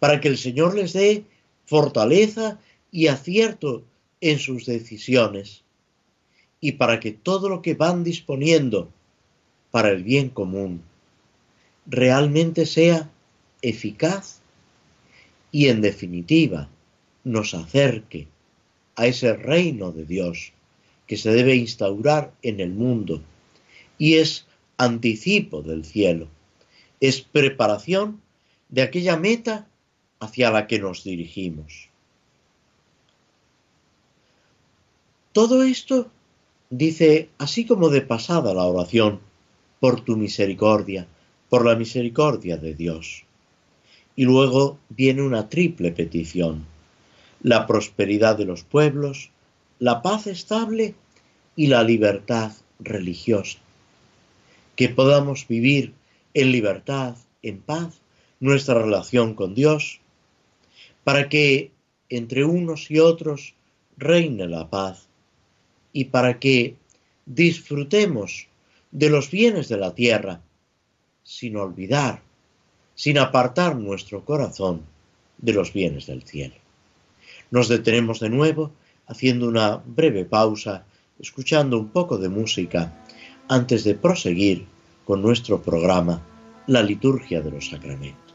[0.00, 1.22] para que el Señor les dé
[1.64, 2.58] fortaleza
[2.90, 3.84] y acierto
[4.20, 5.62] en sus decisiones,
[6.60, 8.88] y para que todo lo que van disponiendo
[9.70, 10.82] para el bien común
[11.86, 13.08] realmente sea
[13.62, 14.40] eficaz
[15.50, 16.68] y en definitiva
[17.24, 18.26] nos acerque
[18.96, 20.52] a ese reino de Dios
[21.06, 23.22] que se debe instaurar en el mundo
[23.96, 26.28] y es anticipo del cielo,
[27.00, 28.20] es preparación
[28.68, 29.66] de aquella meta
[30.20, 31.88] hacia la que nos dirigimos.
[35.32, 36.10] Todo esto
[36.70, 39.20] dice así como de pasada la oración,
[39.80, 41.06] por tu misericordia,
[41.48, 43.24] por la misericordia de Dios.
[44.18, 46.66] Y luego viene una triple petición,
[47.40, 49.30] la prosperidad de los pueblos,
[49.78, 50.96] la paz estable
[51.54, 52.50] y la libertad
[52.80, 53.60] religiosa.
[54.74, 55.94] Que podamos vivir
[56.34, 58.00] en libertad, en paz,
[58.40, 60.00] nuestra relación con Dios,
[61.04, 61.70] para que
[62.08, 63.54] entre unos y otros
[63.98, 65.06] reine la paz
[65.92, 66.74] y para que
[67.24, 68.48] disfrutemos
[68.90, 70.40] de los bienes de la tierra
[71.22, 72.26] sin olvidar
[72.98, 74.82] sin apartar nuestro corazón
[75.38, 76.56] de los bienes del cielo.
[77.52, 78.72] Nos detenemos de nuevo
[79.06, 80.82] haciendo una breve pausa,
[81.20, 82.92] escuchando un poco de música,
[83.48, 84.66] antes de proseguir
[85.04, 86.20] con nuestro programa,
[86.66, 88.27] la liturgia de los sacramentos.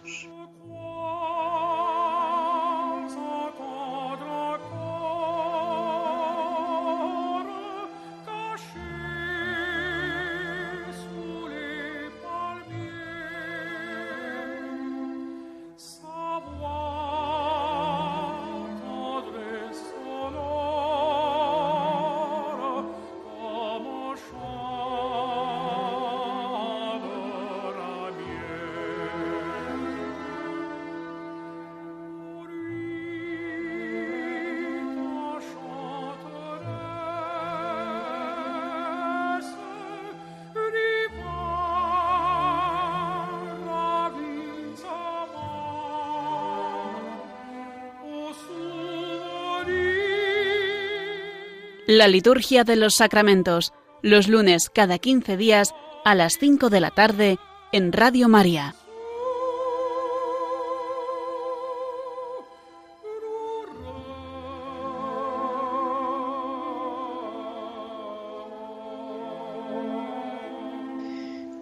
[51.96, 56.90] La liturgia de los sacramentos, los lunes cada 15 días a las 5 de la
[56.90, 57.38] tarde
[57.72, 58.74] en Radio María.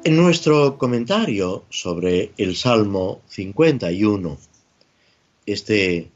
[0.05, 4.37] En nuestro comentario sobre el Salmo 51,
[5.45, 6.09] este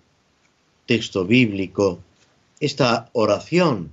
[0.85, 1.99] texto bíblico,
[2.61, 3.91] esta oración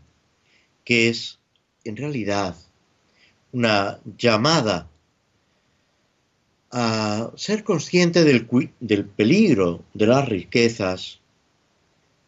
[0.84, 1.38] que es
[1.84, 2.56] en realidad
[3.52, 4.88] una llamada
[6.70, 8.48] a ser consciente del,
[8.80, 11.20] del, peligro de las riquezas,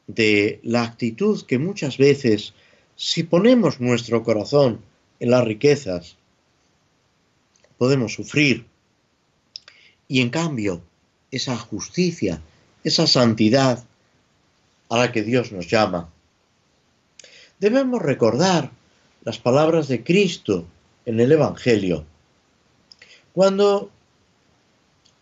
[0.06, 2.52] de la actitud que muchas veces,
[2.94, 4.80] si ponemos nuestro corazón
[5.18, 6.18] en las riquezas,
[7.78, 8.66] podemos sufrir.
[10.08, 10.82] Y en cambio,
[11.30, 12.42] esa justicia,
[12.84, 13.84] esa santidad
[14.90, 16.12] a la que Dios nos llama.
[17.60, 18.70] Debemos recordar
[19.24, 20.66] las palabras de Cristo
[21.06, 22.04] en el Evangelio,
[23.32, 23.90] cuando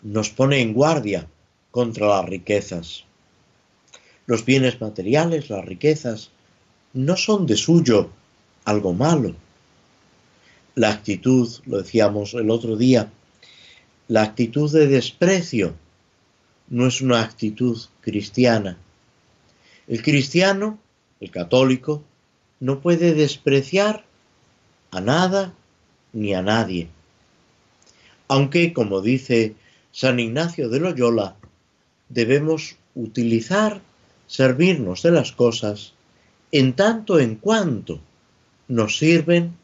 [0.03, 1.29] nos pone en guardia
[1.71, 3.05] contra las riquezas.
[4.27, 6.31] Los bienes materiales, las riquezas,
[6.93, 8.11] no son de suyo
[8.65, 9.35] algo malo,
[10.75, 13.11] la actitud, lo decíamos el otro día,
[14.09, 15.75] la actitud de desprecio
[16.69, 18.79] no es una actitud cristiana.
[19.87, 20.79] El cristiano,
[21.21, 22.03] el católico,
[22.63, 24.05] no puede despreciar
[24.93, 25.53] a nada
[26.13, 26.87] ni a nadie.
[28.29, 29.57] Aunque, como dice
[29.91, 31.35] San Ignacio de Loyola,
[32.09, 33.81] debemos utilizar,
[34.29, 35.95] servirnos de las cosas
[36.53, 37.99] en tanto en cuanto
[38.69, 39.57] nos sirven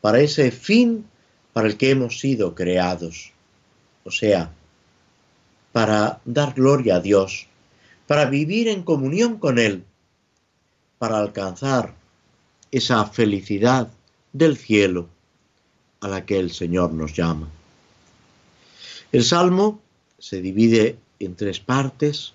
[0.00, 1.06] para ese fin
[1.52, 3.30] para el que hemos sido creados.
[4.02, 4.50] O sea,
[5.70, 7.46] para dar gloria a Dios,
[8.08, 9.84] para vivir en comunión con Él,
[10.98, 12.02] para alcanzar
[12.74, 13.88] esa felicidad
[14.32, 15.08] del cielo
[16.00, 17.48] a la que el Señor nos llama.
[19.12, 19.80] El Salmo
[20.18, 22.34] se divide en tres partes,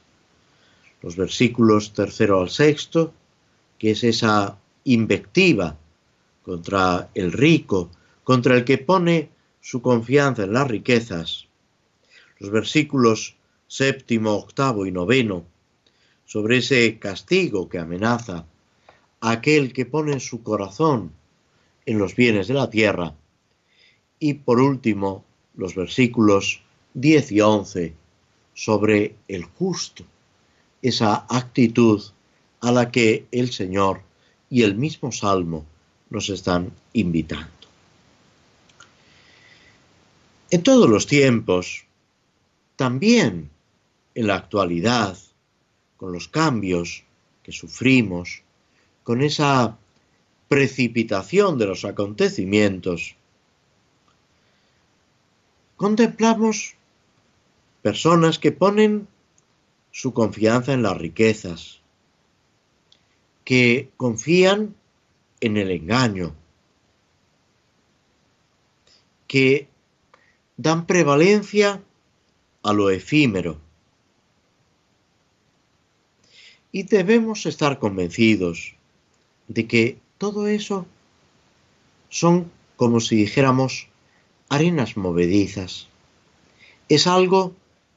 [1.02, 3.12] los versículos tercero al sexto,
[3.78, 5.76] que es esa invectiva
[6.42, 7.92] contra el rico,
[8.24, 9.28] contra el que pone
[9.60, 11.48] su confianza en las riquezas.
[12.38, 13.36] Los versículos
[13.68, 15.44] séptimo, octavo y noveno,
[16.26, 18.46] sobre ese castigo que amenaza
[19.22, 21.12] aquel que pone su corazón
[21.86, 23.16] en los bienes de la tierra.
[24.20, 25.24] Y por último,
[25.56, 26.62] los versículos
[26.94, 27.94] 10 y 11
[28.54, 30.04] sobre el justo,
[30.82, 32.04] esa actitud
[32.62, 34.02] a la que el Señor
[34.50, 35.66] y el mismo Salmo
[36.10, 37.50] nos están invitando.
[40.52, 41.86] En todos los tiempos,
[42.76, 43.50] también
[44.16, 45.18] en la actualidad,
[45.96, 47.04] con los cambios
[47.44, 48.42] que sufrimos,
[49.10, 49.76] con esa
[50.50, 53.16] precipitación de los acontecimientos,
[55.78, 56.76] contemplamos
[57.82, 59.08] personas que ponen
[59.90, 61.82] su confianza en las riquezas,
[63.46, 64.76] que confían
[65.40, 66.36] en el engaño,
[69.26, 69.68] que
[70.56, 71.82] dan prevalencia
[72.62, 73.60] a lo efímero.
[76.72, 78.76] Y debemos estar convencidos
[79.50, 80.86] de que todo eso
[82.10, 83.90] son como si dijéramos
[84.48, 85.90] arenas movedizas.
[86.88, 87.54] Es algo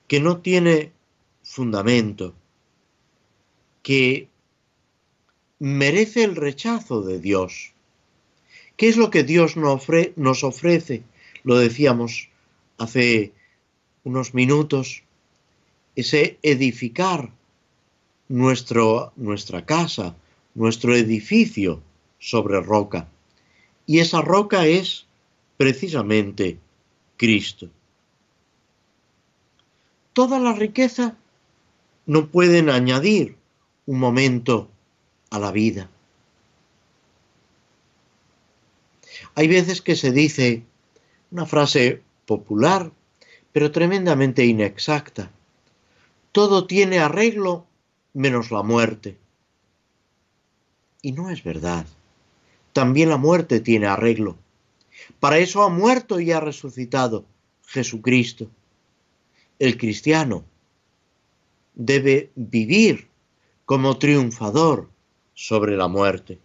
[0.08, 0.90] que no tiene
[1.42, 2.34] fundamento,
[3.82, 4.28] que
[5.58, 7.72] merece el rechazo de Dios.
[8.76, 11.02] ¿Qué es lo que Dios nos ofrece?
[11.44, 12.28] Lo decíamos
[12.78, 13.32] hace
[14.04, 15.04] unos minutos,
[15.94, 17.30] ese edificar
[18.28, 20.16] nuestro, nuestra casa,
[20.54, 21.82] nuestro edificio
[22.18, 23.08] sobre roca.
[23.86, 25.06] Y esa roca es
[25.56, 26.58] precisamente
[27.16, 27.68] Cristo.
[30.12, 31.16] Toda la riqueza
[32.06, 33.36] no pueden añadir
[33.86, 34.68] un momento
[35.30, 35.88] a la vida.
[39.34, 40.64] Hay veces que se dice
[41.30, 42.92] una frase popular,
[43.52, 45.30] pero tremendamente inexacta.
[46.32, 47.66] Todo tiene arreglo
[48.12, 49.16] menos la muerte.
[51.02, 51.84] Y no es verdad.
[52.72, 54.38] También la muerte tiene arreglo.
[55.18, 57.24] Para eso ha muerto y ha resucitado
[57.66, 58.48] Jesucristo.
[59.58, 60.44] El cristiano
[61.74, 63.08] debe vivir
[63.64, 64.88] como triunfador
[65.34, 66.38] sobre la muerte.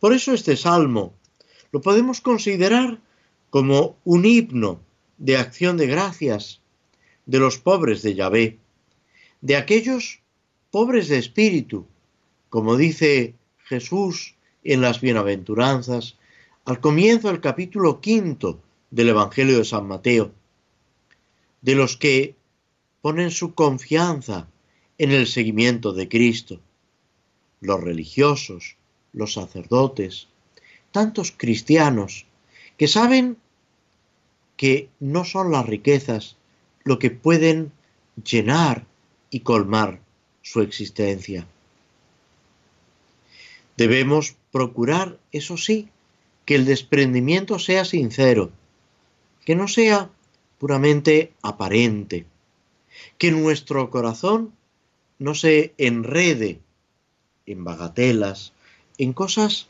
[0.00, 1.14] Por eso este salmo
[1.70, 3.00] lo podemos considerar
[3.50, 4.80] como un himno
[5.18, 6.60] de acción de gracias
[7.26, 8.58] de los pobres de Yahvé,
[9.40, 10.20] de aquellos
[10.70, 11.86] pobres de espíritu,
[12.50, 13.34] como dice
[13.64, 14.34] Jesús
[14.64, 16.16] en las bienaventuranzas,
[16.64, 20.32] al comienzo del capítulo quinto del Evangelio de San Mateo,
[21.62, 22.34] de los que
[23.00, 24.48] ponen su confianza
[24.98, 26.60] en el seguimiento de Cristo,
[27.60, 28.76] los religiosos,
[29.12, 30.28] los sacerdotes,
[30.92, 32.26] tantos cristianos
[32.76, 33.36] que saben
[34.56, 36.36] que no son las riquezas
[36.84, 37.72] lo que pueden
[38.22, 38.86] llenar
[39.30, 40.00] y colmar
[40.42, 41.46] su existencia.
[43.78, 45.88] Debemos procurar, eso sí,
[46.44, 48.50] que el desprendimiento sea sincero,
[49.44, 50.10] que no sea
[50.58, 52.26] puramente aparente,
[53.18, 54.52] que nuestro corazón
[55.20, 56.58] no se enrede
[57.46, 58.52] en bagatelas,
[58.98, 59.68] en cosas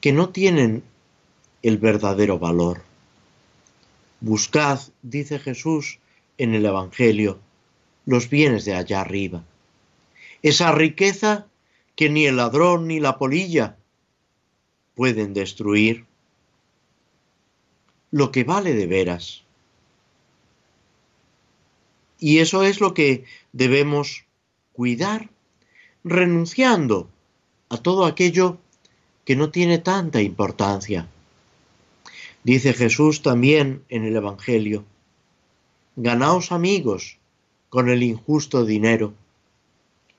[0.00, 0.82] que no tienen
[1.62, 2.84] el verdadero valor.
[4.22, 5.98] Buscad, dice Jesús
[6.38, 7.38] en el Evangelio,
[8.06, 9.44] los bienes de allá arriba.
[10.40, 11.49] Esa riqueza
[12.00, 13.76] que ni el ladrón ni la polilla
[14.94, 16.06] pueden destruir.
[18.10, 19.42] Lo que vale de veras.
[22.18, 24.24] Y eso es lo que debemos
[24.72, 25.28] cuidar,
[26.02, 27.10] renunciando
[27.68, 28.56] a todo aquello
[29.26, 31.06] que no tiene tanta importancia.
[32.44, 34.86] Dice Jesús también en el Evangelio,
[35.96, 37.18] ganaos amigos
[37.68, 39.12] con el injusto dinero,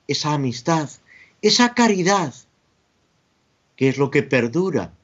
[0.06, 0.88] esa amistad,
[1.42, 2.34] esa caridad,
[3.76, 4.94] que es lo que perdura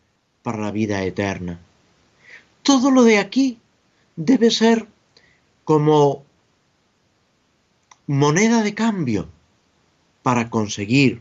[0.42, 1.60] para la vida eterna.
[2.62, 3.58] Todo lo de aquí
[4.16, 4.86] debe ser
[5.64, 6.24] como
[8.06, 9.28] moneda de cambio
[10.22, 11.20] para conseguir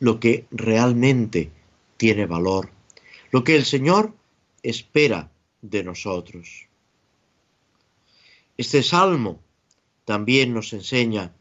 [0.00, 1.50] lo que realmente
[1.96, 2.70] tiene valor,
[3.30, 4.14] lo que el Señor
[4.62, 5.30] espera
[5.62, 6.66] de nosotros.
[8.56, 9.40] Este salmo
[10.04, 11.32] también nos enseña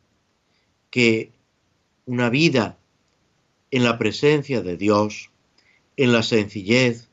[0.89, 1.31] que
[2.05, 2.78] una vida
[3.71, 5.29] en la presencia de Dios,
[5.97, 7.07] en la sencillez,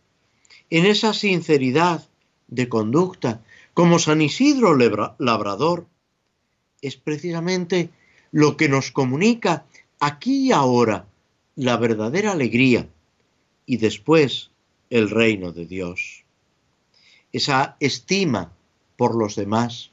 [0.70, 2.06] en esa sinceridad
[2.48, 3.42] de conducta,
[3.74, 5.86] como San Isidro Labrador,
[6.80, 7.90] es precisamente
[8.32, 9.66] lo que nos comunica
[10.00, 11.06] aquí y ahora
[11.56, 12.88] la verdadera alegría
[13.64, 14.50] y después
[14.90, 16.24] el reino de Dios.
[17.32, 18.52] Esa estima
[18.96, 19.90] por los demás,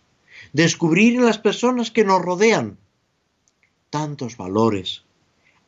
[0.53, 2.77] descubrir en las personas que nos rodean
[3.89, 5.03] tantos valores,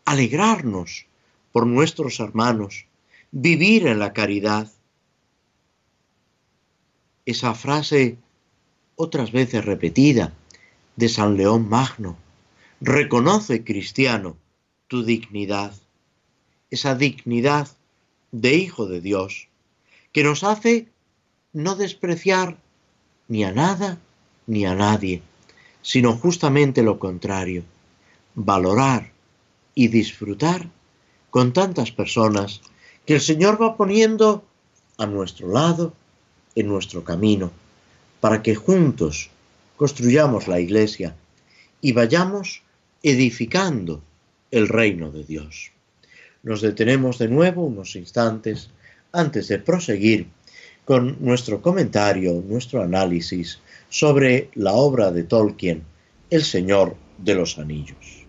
[0.06, 1.08] alegrarnos
[1.52, 2.86] por nuestros hermanos,
[3.32, 4.72] vivir en la caridad.
[7.26, 8.18] Esa frase
[8.96, 10.34] otras veces repetida
[10.96, 12.18] de San León Magno,
[12.80, 14.38] reconoce, cristiano,
[14.88, 15.74] tu dignidad,
[16.70, 17.68] esa dignidad
[18.32, 19.48] de Hijo de Dios,
[20.12, 20.88] que nos hace
[21.52, 22.58] no despreciar
[23.28, 24.00] ni a nada
[24.46, 25.22] ni a nadie,
[25.82, 27.64] sino justamente lo contrario,
[28.36, 29.15] valorar
[29.76, 30.70] y disfrutar
[31.30, 32.62] con tantas personas
[33.06, 34.44] que el Señor va poniendo
[34.98, 35.94] a nuestro lado,
[36.56, 37.52] en nuestro camino,
[38.22, 39.30] para que juntos
[39.76, 41.16] construyamos la iglesia
[41.82, 42.64] y vayamos
[43.04, 44.02] edificando
[44.52, 45.72] el reino de Dios.
[46.42, 48.70] Nos detenemos de nuevo unos instantes
[49.12, 50.28] antes de proseguir
[50.86, 53.60] con nuestro comentario, nuestro análisis
[53.90, 55.84] sobre la obra de Tolkien,
[56.30, 58.25] El Señor de los Anillos.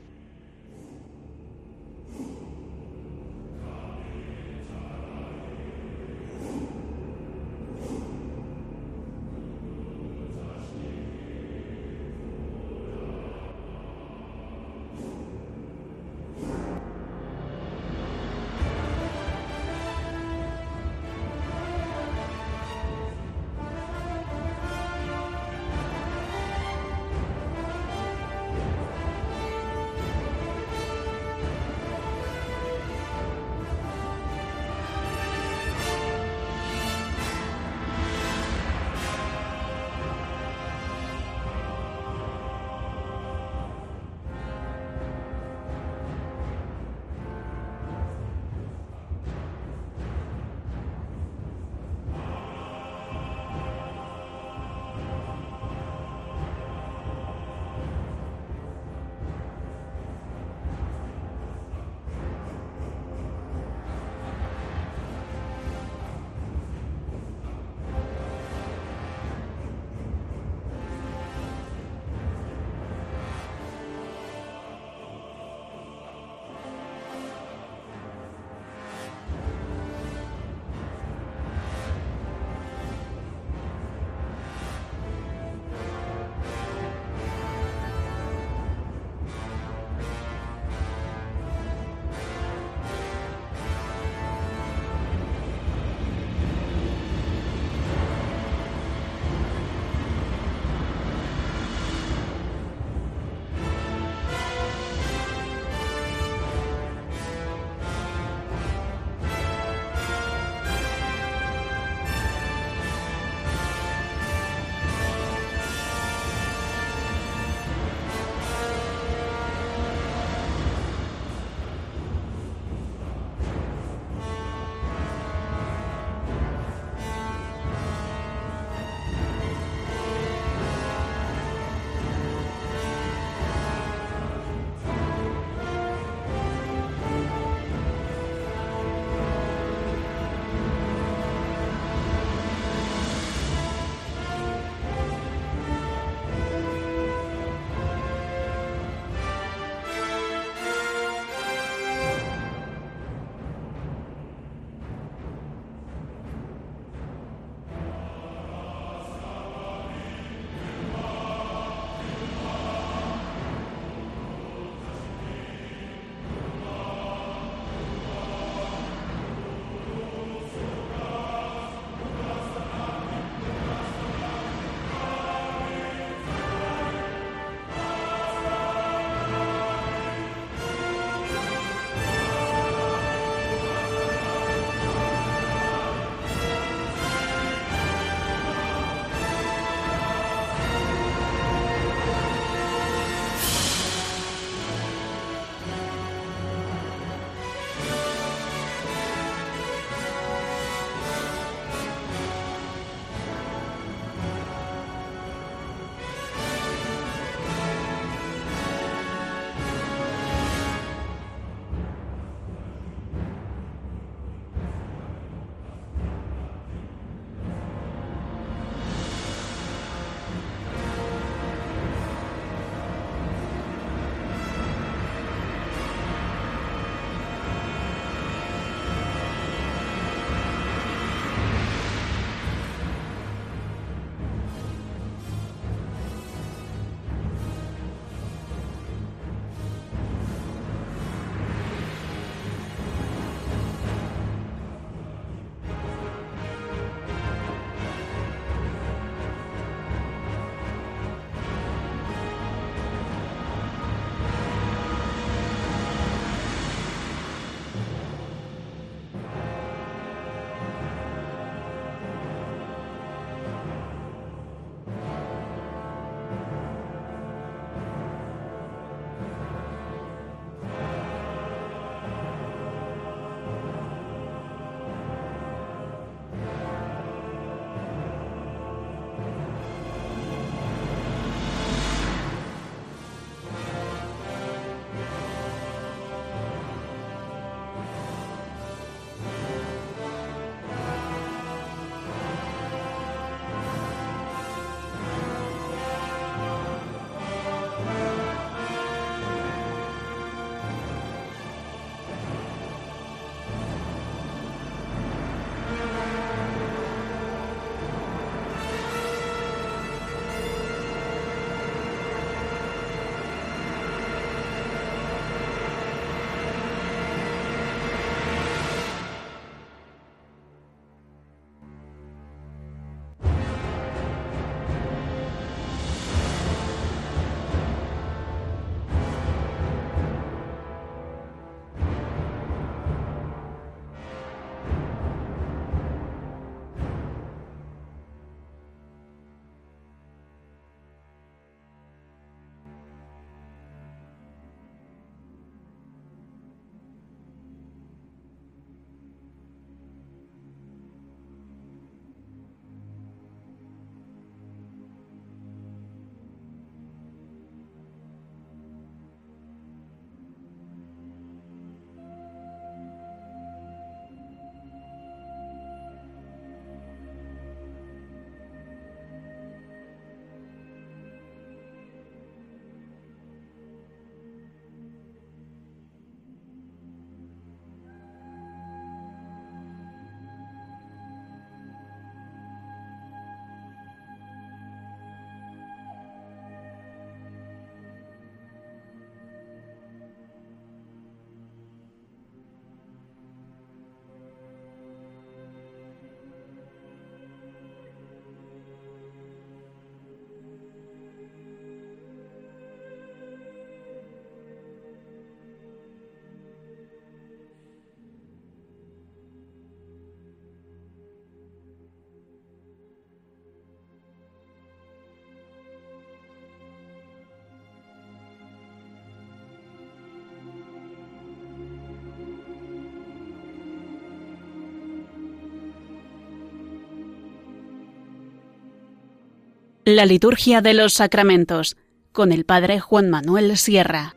[429.89, 431.76] La liturgia de los sacramentos
[432.11, 434.16] con el Padre Juan Manuel Sierra.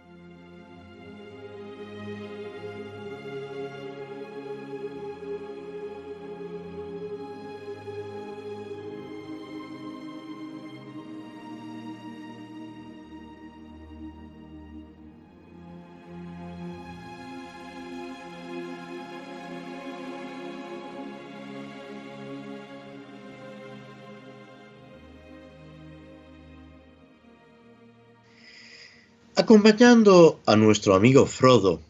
[29.50, 31.82] Acompañando a nuestro amigo Frodo,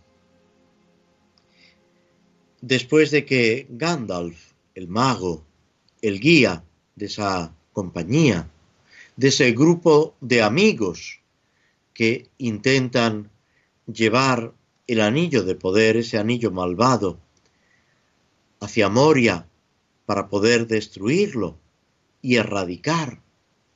[2.61, 5.43] después de que Gandalf, el mago,
[6.01, 6.63] el guía
[6.95, 8.49] de esa compañía,
[9.17, 11.19] de ese grupo de amigos
[11.93, 13.29] que intentan
[13.87, 14.53] llevar
[14.87, 17.19] el anillo de poder, ese anillo malvado,
[18.61, 19.49] hacia Moria
[20.05, 21.57] para poder destruirlo
[22.21, 23.21] y erradicar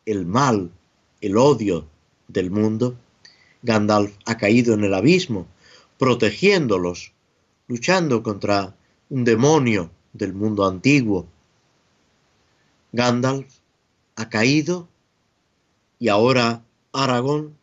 [0.05, 0.71] el mal,
[1.19, 1.89] el odio
[2.29, 2.97] del mundo,
[3.63, 5.47] Gandalf ha caído en el abismo,
[5.97, 7.13] protegiéndolos,
[7.67, 8.75] luchando contra
[9.09, 11.27] un demonio del mundo antiguo.
[12.91, 13.47] Gandalf
[14.17, 14.89] ha caído
[15.97, 16.61] y ahora
[16.91, 17.57] Aragón,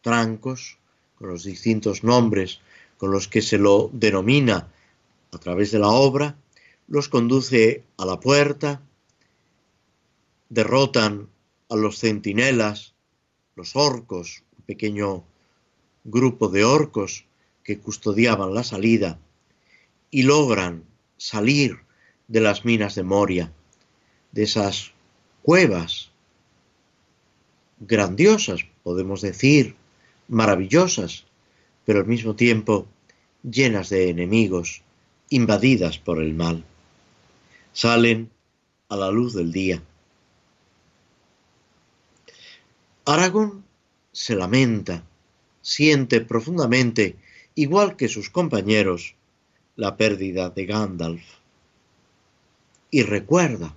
[0.00, 0.78] Trancos,
[1.16, 2.60] con los distintos nombres
[2.96, 4.68] con los que se lo denomina
[5.32, 6.36] a través de la obra,
[6.86, 8.80] los conduce a la puerta,
[10.48, 11.28] derrotan
[11.68, 12.94] a los centinelas,
[13.56, 15.24] los orcos pequeño
[16.04, 17.24] grupo de orcos
[17.64, 19.18] que custodiaban la salida
[20.10, 20.84] y logran
[21.16, 21.80] salir
[22.28, 23.52] de las minas de Moria,
[24.32, 24.92] de esas
[25.42, 26.10] cuevas
[27.80, 29.74] grandiosas, podemos decir,
[30.28, 31.24] maravillosas,
[31.84, 32.86] pero al mismo tiempo
[33.42, 34.82] llenas de enemigos,
[35.28, 36.64] invadidas por el mal.
[37.72, 38.30] Salen
[38.88, 39.82] a la luz del día.
[43.04, 43.65] Aragón
[44.16, 45.04] se lamenta,
[45.60, 47.16] siente profundamente,
[47.54, 49.14] igual que sus compañeros,
[49.76, 51.22] la pérdida de Gandalf.
[52.90, 53.76] Y recuerda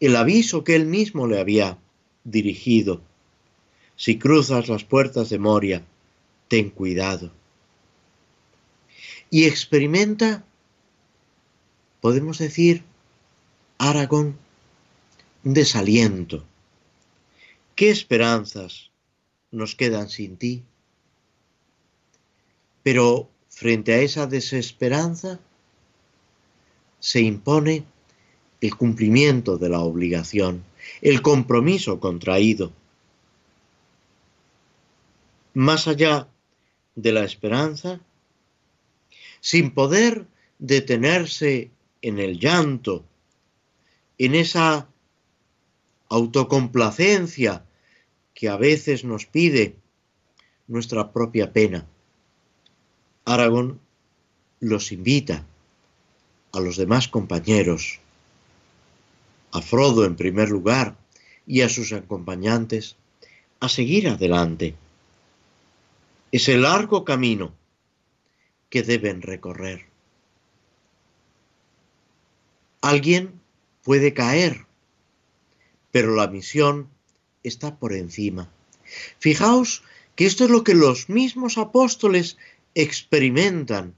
[0.00, 1.76] el aviso que él mismo le había
[2.24, 3.02] dirigido.
[3.96, 5.84] Si cruzas las puertas de Moria,
[6.48, 7.30] ten cuidado.
[9.28, 10.42] Y experimenta,
[12.00, 12.82] podemos decir,
[13.76, 14.38] Aragón,
[15.44, 16.46] desaliento.
[17.74, 18.90] ¿Qué esperanzas
[19.50, 20.64] nos quedan sin ti.
[22.82, 25.40] Pero frente a esa desesperanza
[27.00, 27.84] se impone
[28.60, 30.64] el cumplimiento de la obligación,
[31.02, 32.72] el compromiso contraído.
[35.54, 36.28] Más allá
[36.94, 38.00] de la esperanza,
[39.40, 40.26] sin poder
[40.58, 41.70] detenerse
[42.02, 43.04] en el llanto,
[44.18, 44.88] en esa
[46.08, 47.65] autocomplacencia
[48.36, 49.76] que a veces nos pide
[50.68, 51.86] nuestra propia pena.
[53.24, 53.80] Aragón
[54.60, 55.46] los invita
[56.52, 57.98] a los demás compañeros,
[59.52, 60.98] a Frodo en primer lugar
[61.46, 62.96] y a sus acompañantes,
[63.60, 64.74] a seguir adelante.
[66.30, 67.54] Es el largo camino
[68.68, 69.86] que deben recorrer.
[72.82, 73.40] Alguien
[73.82, 74.66] puede caer,
[75.90, 76.90] pero la misión
[77.48, 78.50] está por encima.
[79.18, 79.82] Fijaos
[80.14, 82.36] que esto es lo que los mismos apóstoles
[82.74, 83.94] experimentan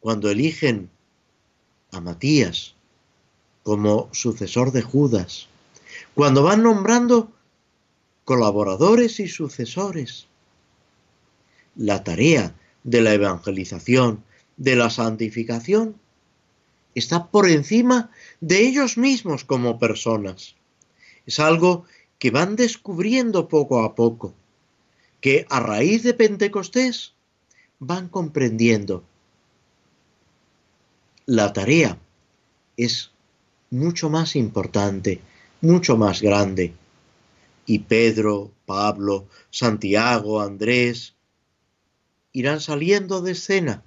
[0.00, 0.90] cuando eligen
[1.92, 2.74] a Matías
[3.62, 5.48] como sucesor de Judas,
[6.14, 7.32] cuando van nombrando
[8.24, 10.26] colaboradores y sucesores.
[11.76, 12.54] La tarea
[12.84, 14.24] de la evangelización,
[14.56, 15.96] de la santificación,
[16.94, 18.10] está por encima
[18.40, 20.56] de ellos mismos como personas.
[21.26, 21.84] Es algo
[22.20, 24.34] que van descubriendo poco a poco,
[25.22, 27.14] que a raíz de Pentecostés
[27.78, 29.02] van comprendiendo.
[31.24, 31.98] La tarea
[32.76, 33.10] es
[33.70, 35.20] mucho más importante,
[35.62, 36.74] mucho más grande.
[37.64, 41.14] Y Pedro, Pablo, Santiago, Andrés
[42.32, 43.82] irán saliendo de escena.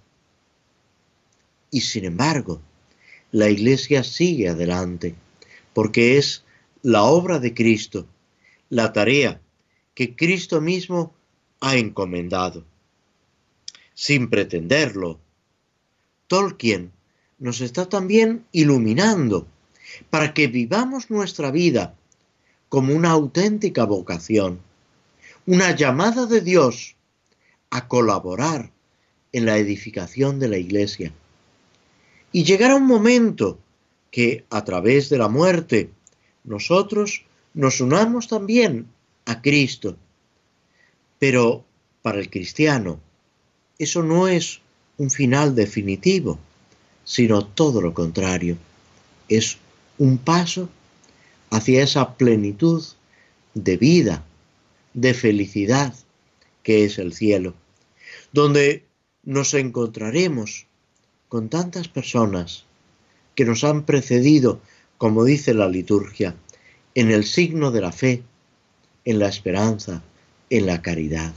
[1.69, 2.61] Y sin embargo,
[3.31, 5.13] la iglesia sigue adelante,
[5.73, 6.43] porque es
[6.81, 8.07] la obra de Cristo
[8.73, 9.39] la tarea
[9.93, 11.13] que Cristo mismo
[11.61, 12.65] ha encomendado.
[13.93, 15.19] Sin pretenderlo,
[16.27, 16.91] Tolkien
[17.37, 19.47] nos está también iluminando
[20.09, 21.93] para que vivamos nuestra vida
[22.67, 24.59] como una auténtica vocación,
[25.45, 26.95] una llamada de Dios
[27.69, 28.71] a colaborar
[29.33, 31.13] en la edificación de la iglesia.
[32.31, 33.59] Y llegará un momento
[34.09, 35.91] que a través de la muerte
[36.43, 37.23] nosotros
[37.53, 38.87] nos unamos también
[39.25, 39.97] a Cristo.
[41.19, 41.63] Pero
[42.01, 42.99] para el cristiano,
[43.77, 44.61] eso no es
[44.97, 46.39] un final definitivo,
[47.03, 48.57] sino todo lo contrario.
[49.29, 49.57] Es
[49.97, 50.69] un paso
[51.49, 52.83] hacia esa plenitud
[53.53, 54.25] de vida,
[54.93, 55.93] de felicidad
[56.63, 57.53] que es el cielo,
[58.31, 58.85] donde
[59.23, 60.65] nos encontraremos
[61.29, 62.65] con tantas personas
[63.35, 64.61] que nos han precedido,
[64.97, 66.35] como dice la liturgia,
[66.95, 68.23] en el signo de la fe,
[69.05, 70.03] en la esperanza,
[70.49, 71.33] en la caridad.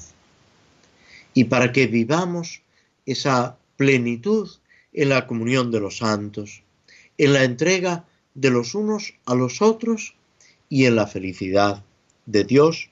[1.35, 2.63] Y para que vivamos
[3.05, 4.51] esa plenitud
[4.93, 6.63] en la comunión de los santos,
[7.19, 8.05] en la entrega
[8.35, 10.15] de los unos a los otros
[10.69, 11.83] y en la felicidad
[12.27, 12.91] de Dios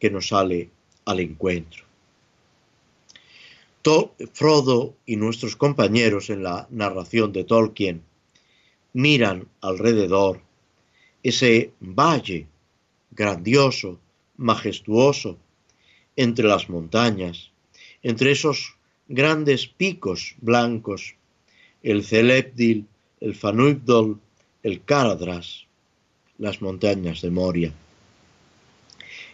[0.00, 0.70] que nos sale
[1.04, 1.84] al encuentro.
[4.32, 8.02] Frodo y nuestros compañeros en la narración de Tolkien
[8.94, 10.40] miran alrededor
[11.24, 12.46] ese valle
[13.10, 13.98] grandioso,
[14.36, 15.38] majestuoso,
[16.16, 17.50] entre las montañas,
[18.02, 18.76] entre esos
[19.08, 21.16] grandes picos blancos,
[21.82, 22.86] el Celepdil,
[23.20, 24.20] el Fanuibdol,
[24.62, 25.66] el Caradras,
[26.38, 27.72] las montañas de Moria.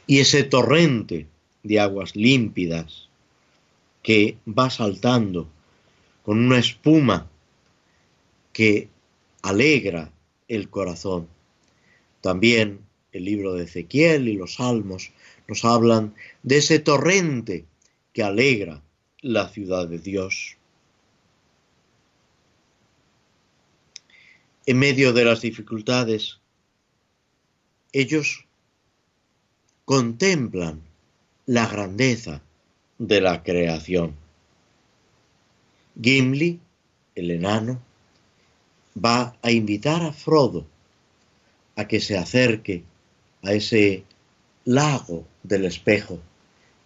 [0.07, 1.26] Y ese torrente
[1.62, 3.09] de aguas límpidas
[4.03, 5.49] que va saltando
[6.22, 7.28] con una espuma
[8.53, 8.88] que
[9.43, 10.11] alegra
[10.49, 11.28] el corazón.
[12.21, 12.81] También
[13.12, 15.12] el libro de Ezequiel y los salmos
[15.49, 17.64] nos hablan de ese torrente
[18.12, 18.83] que alegra
[19.21, 20.57] la ciudad de Dios.
[24.66, 26.39] En medio de las dificultades,
[27.93, 28.47] ellos
[29.85, 30.83] contemplan
[31.47, 32.43] la grandeza
[32.99, 34.14] de la creación.
[36.01, 36.61] Gimli,
[37.16, 37.83] el enano,
[38.97, 40.66] va a invitar a Frodo
[41.77, 42.85] a que se acerque
[43.43, 44.05] a ese
[44.64, 46.18] lago del espejo,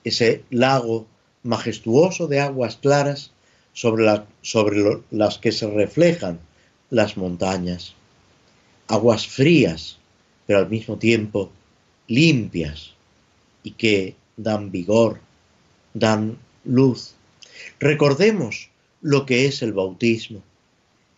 [0.05, 1.07] ese lago
[1.43, 3.31] majestuoso de aguas claras
[3.73, 6.39] sobre, sobre las que se reflejan
[6.91, 7.95] las montañas,
[8.89, 9.99] aguas frías,
[10.47, 11.51] pero al mismo tiempo
[12.07, 12.93] limpias
[13.63, 15.21] y que dan vigor,
[15.95, 17.15] dan luz.
[17.81, 18.71] Recordemos
[19.01, 20.43] lo que es el bautismo,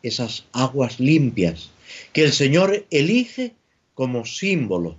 [0.02, 1.70] esas aguas limpias
[2.12, 3.54] que el Señor elige
[3.94, 4.96] como símbolo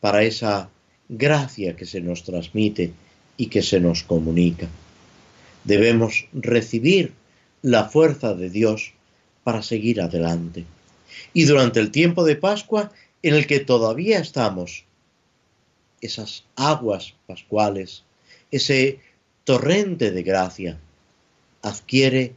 [0.00, 0.70] para esa
[1.08, 2.92] gracia que se nos transmite
[3.36, 4.68] y que se nos comunica.
[5.64, 7.12] Debemos recibir
[7.62, 8.92] la fuerza de Dios
[9.42, 10.64] para seguir adelante.
[11.32, 14.84] Y durante el tiempo de Pascua, en el que todavía estamos,
[16.00, 18.04] esas aguas pascuales,
[18.50, 19.00] ese
[19.44, 20.78] torrente de gracia,
[21.62, 22.34] adquiere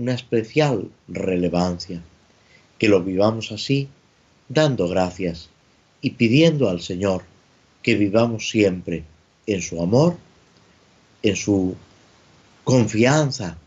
[0.00, 2.02] una especial relevancia.
[2.78, 3.88] Que lo vivamos así,
[4.48, 5.50] dando gracias
[6.00, 7.22] y pidiendo al Señor
[7.82, 9.04] que vivamos siempre
[9.46, 10.16] en su amor,
[11.22, 11.76] en su
[12.64, 13.58] confianza,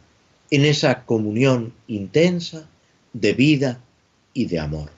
[0.50, 2.68] en esa comunión intensa
[3.14, 3.80] de vida
[4.34, 4.90] y de amor.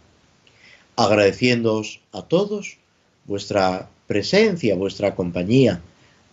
[0.96, 2.78] Agradeciéndoos a todos
[3.26, 5.82] vuestra presencia, vuestra compañía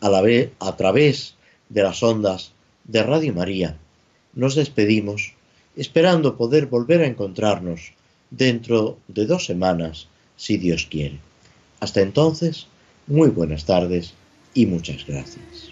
[0.00, 0.22] a, la
[0.60, 1.34] a través
[1.68, 2.52] de las ondas
[2.84, 3.76] de Radio María,
[4.34, 5.34] nos despedimos
[5.76, 7.92] esperando poder volver a encontrarnos
[8.30, 11.18] dentro de dos semanas, si Dios quiere.
[11.80, 12.66] Hasta entonces,
[13.06, 14.14] muy buenas tardes
[14.54, 15.71] y muchas gracias.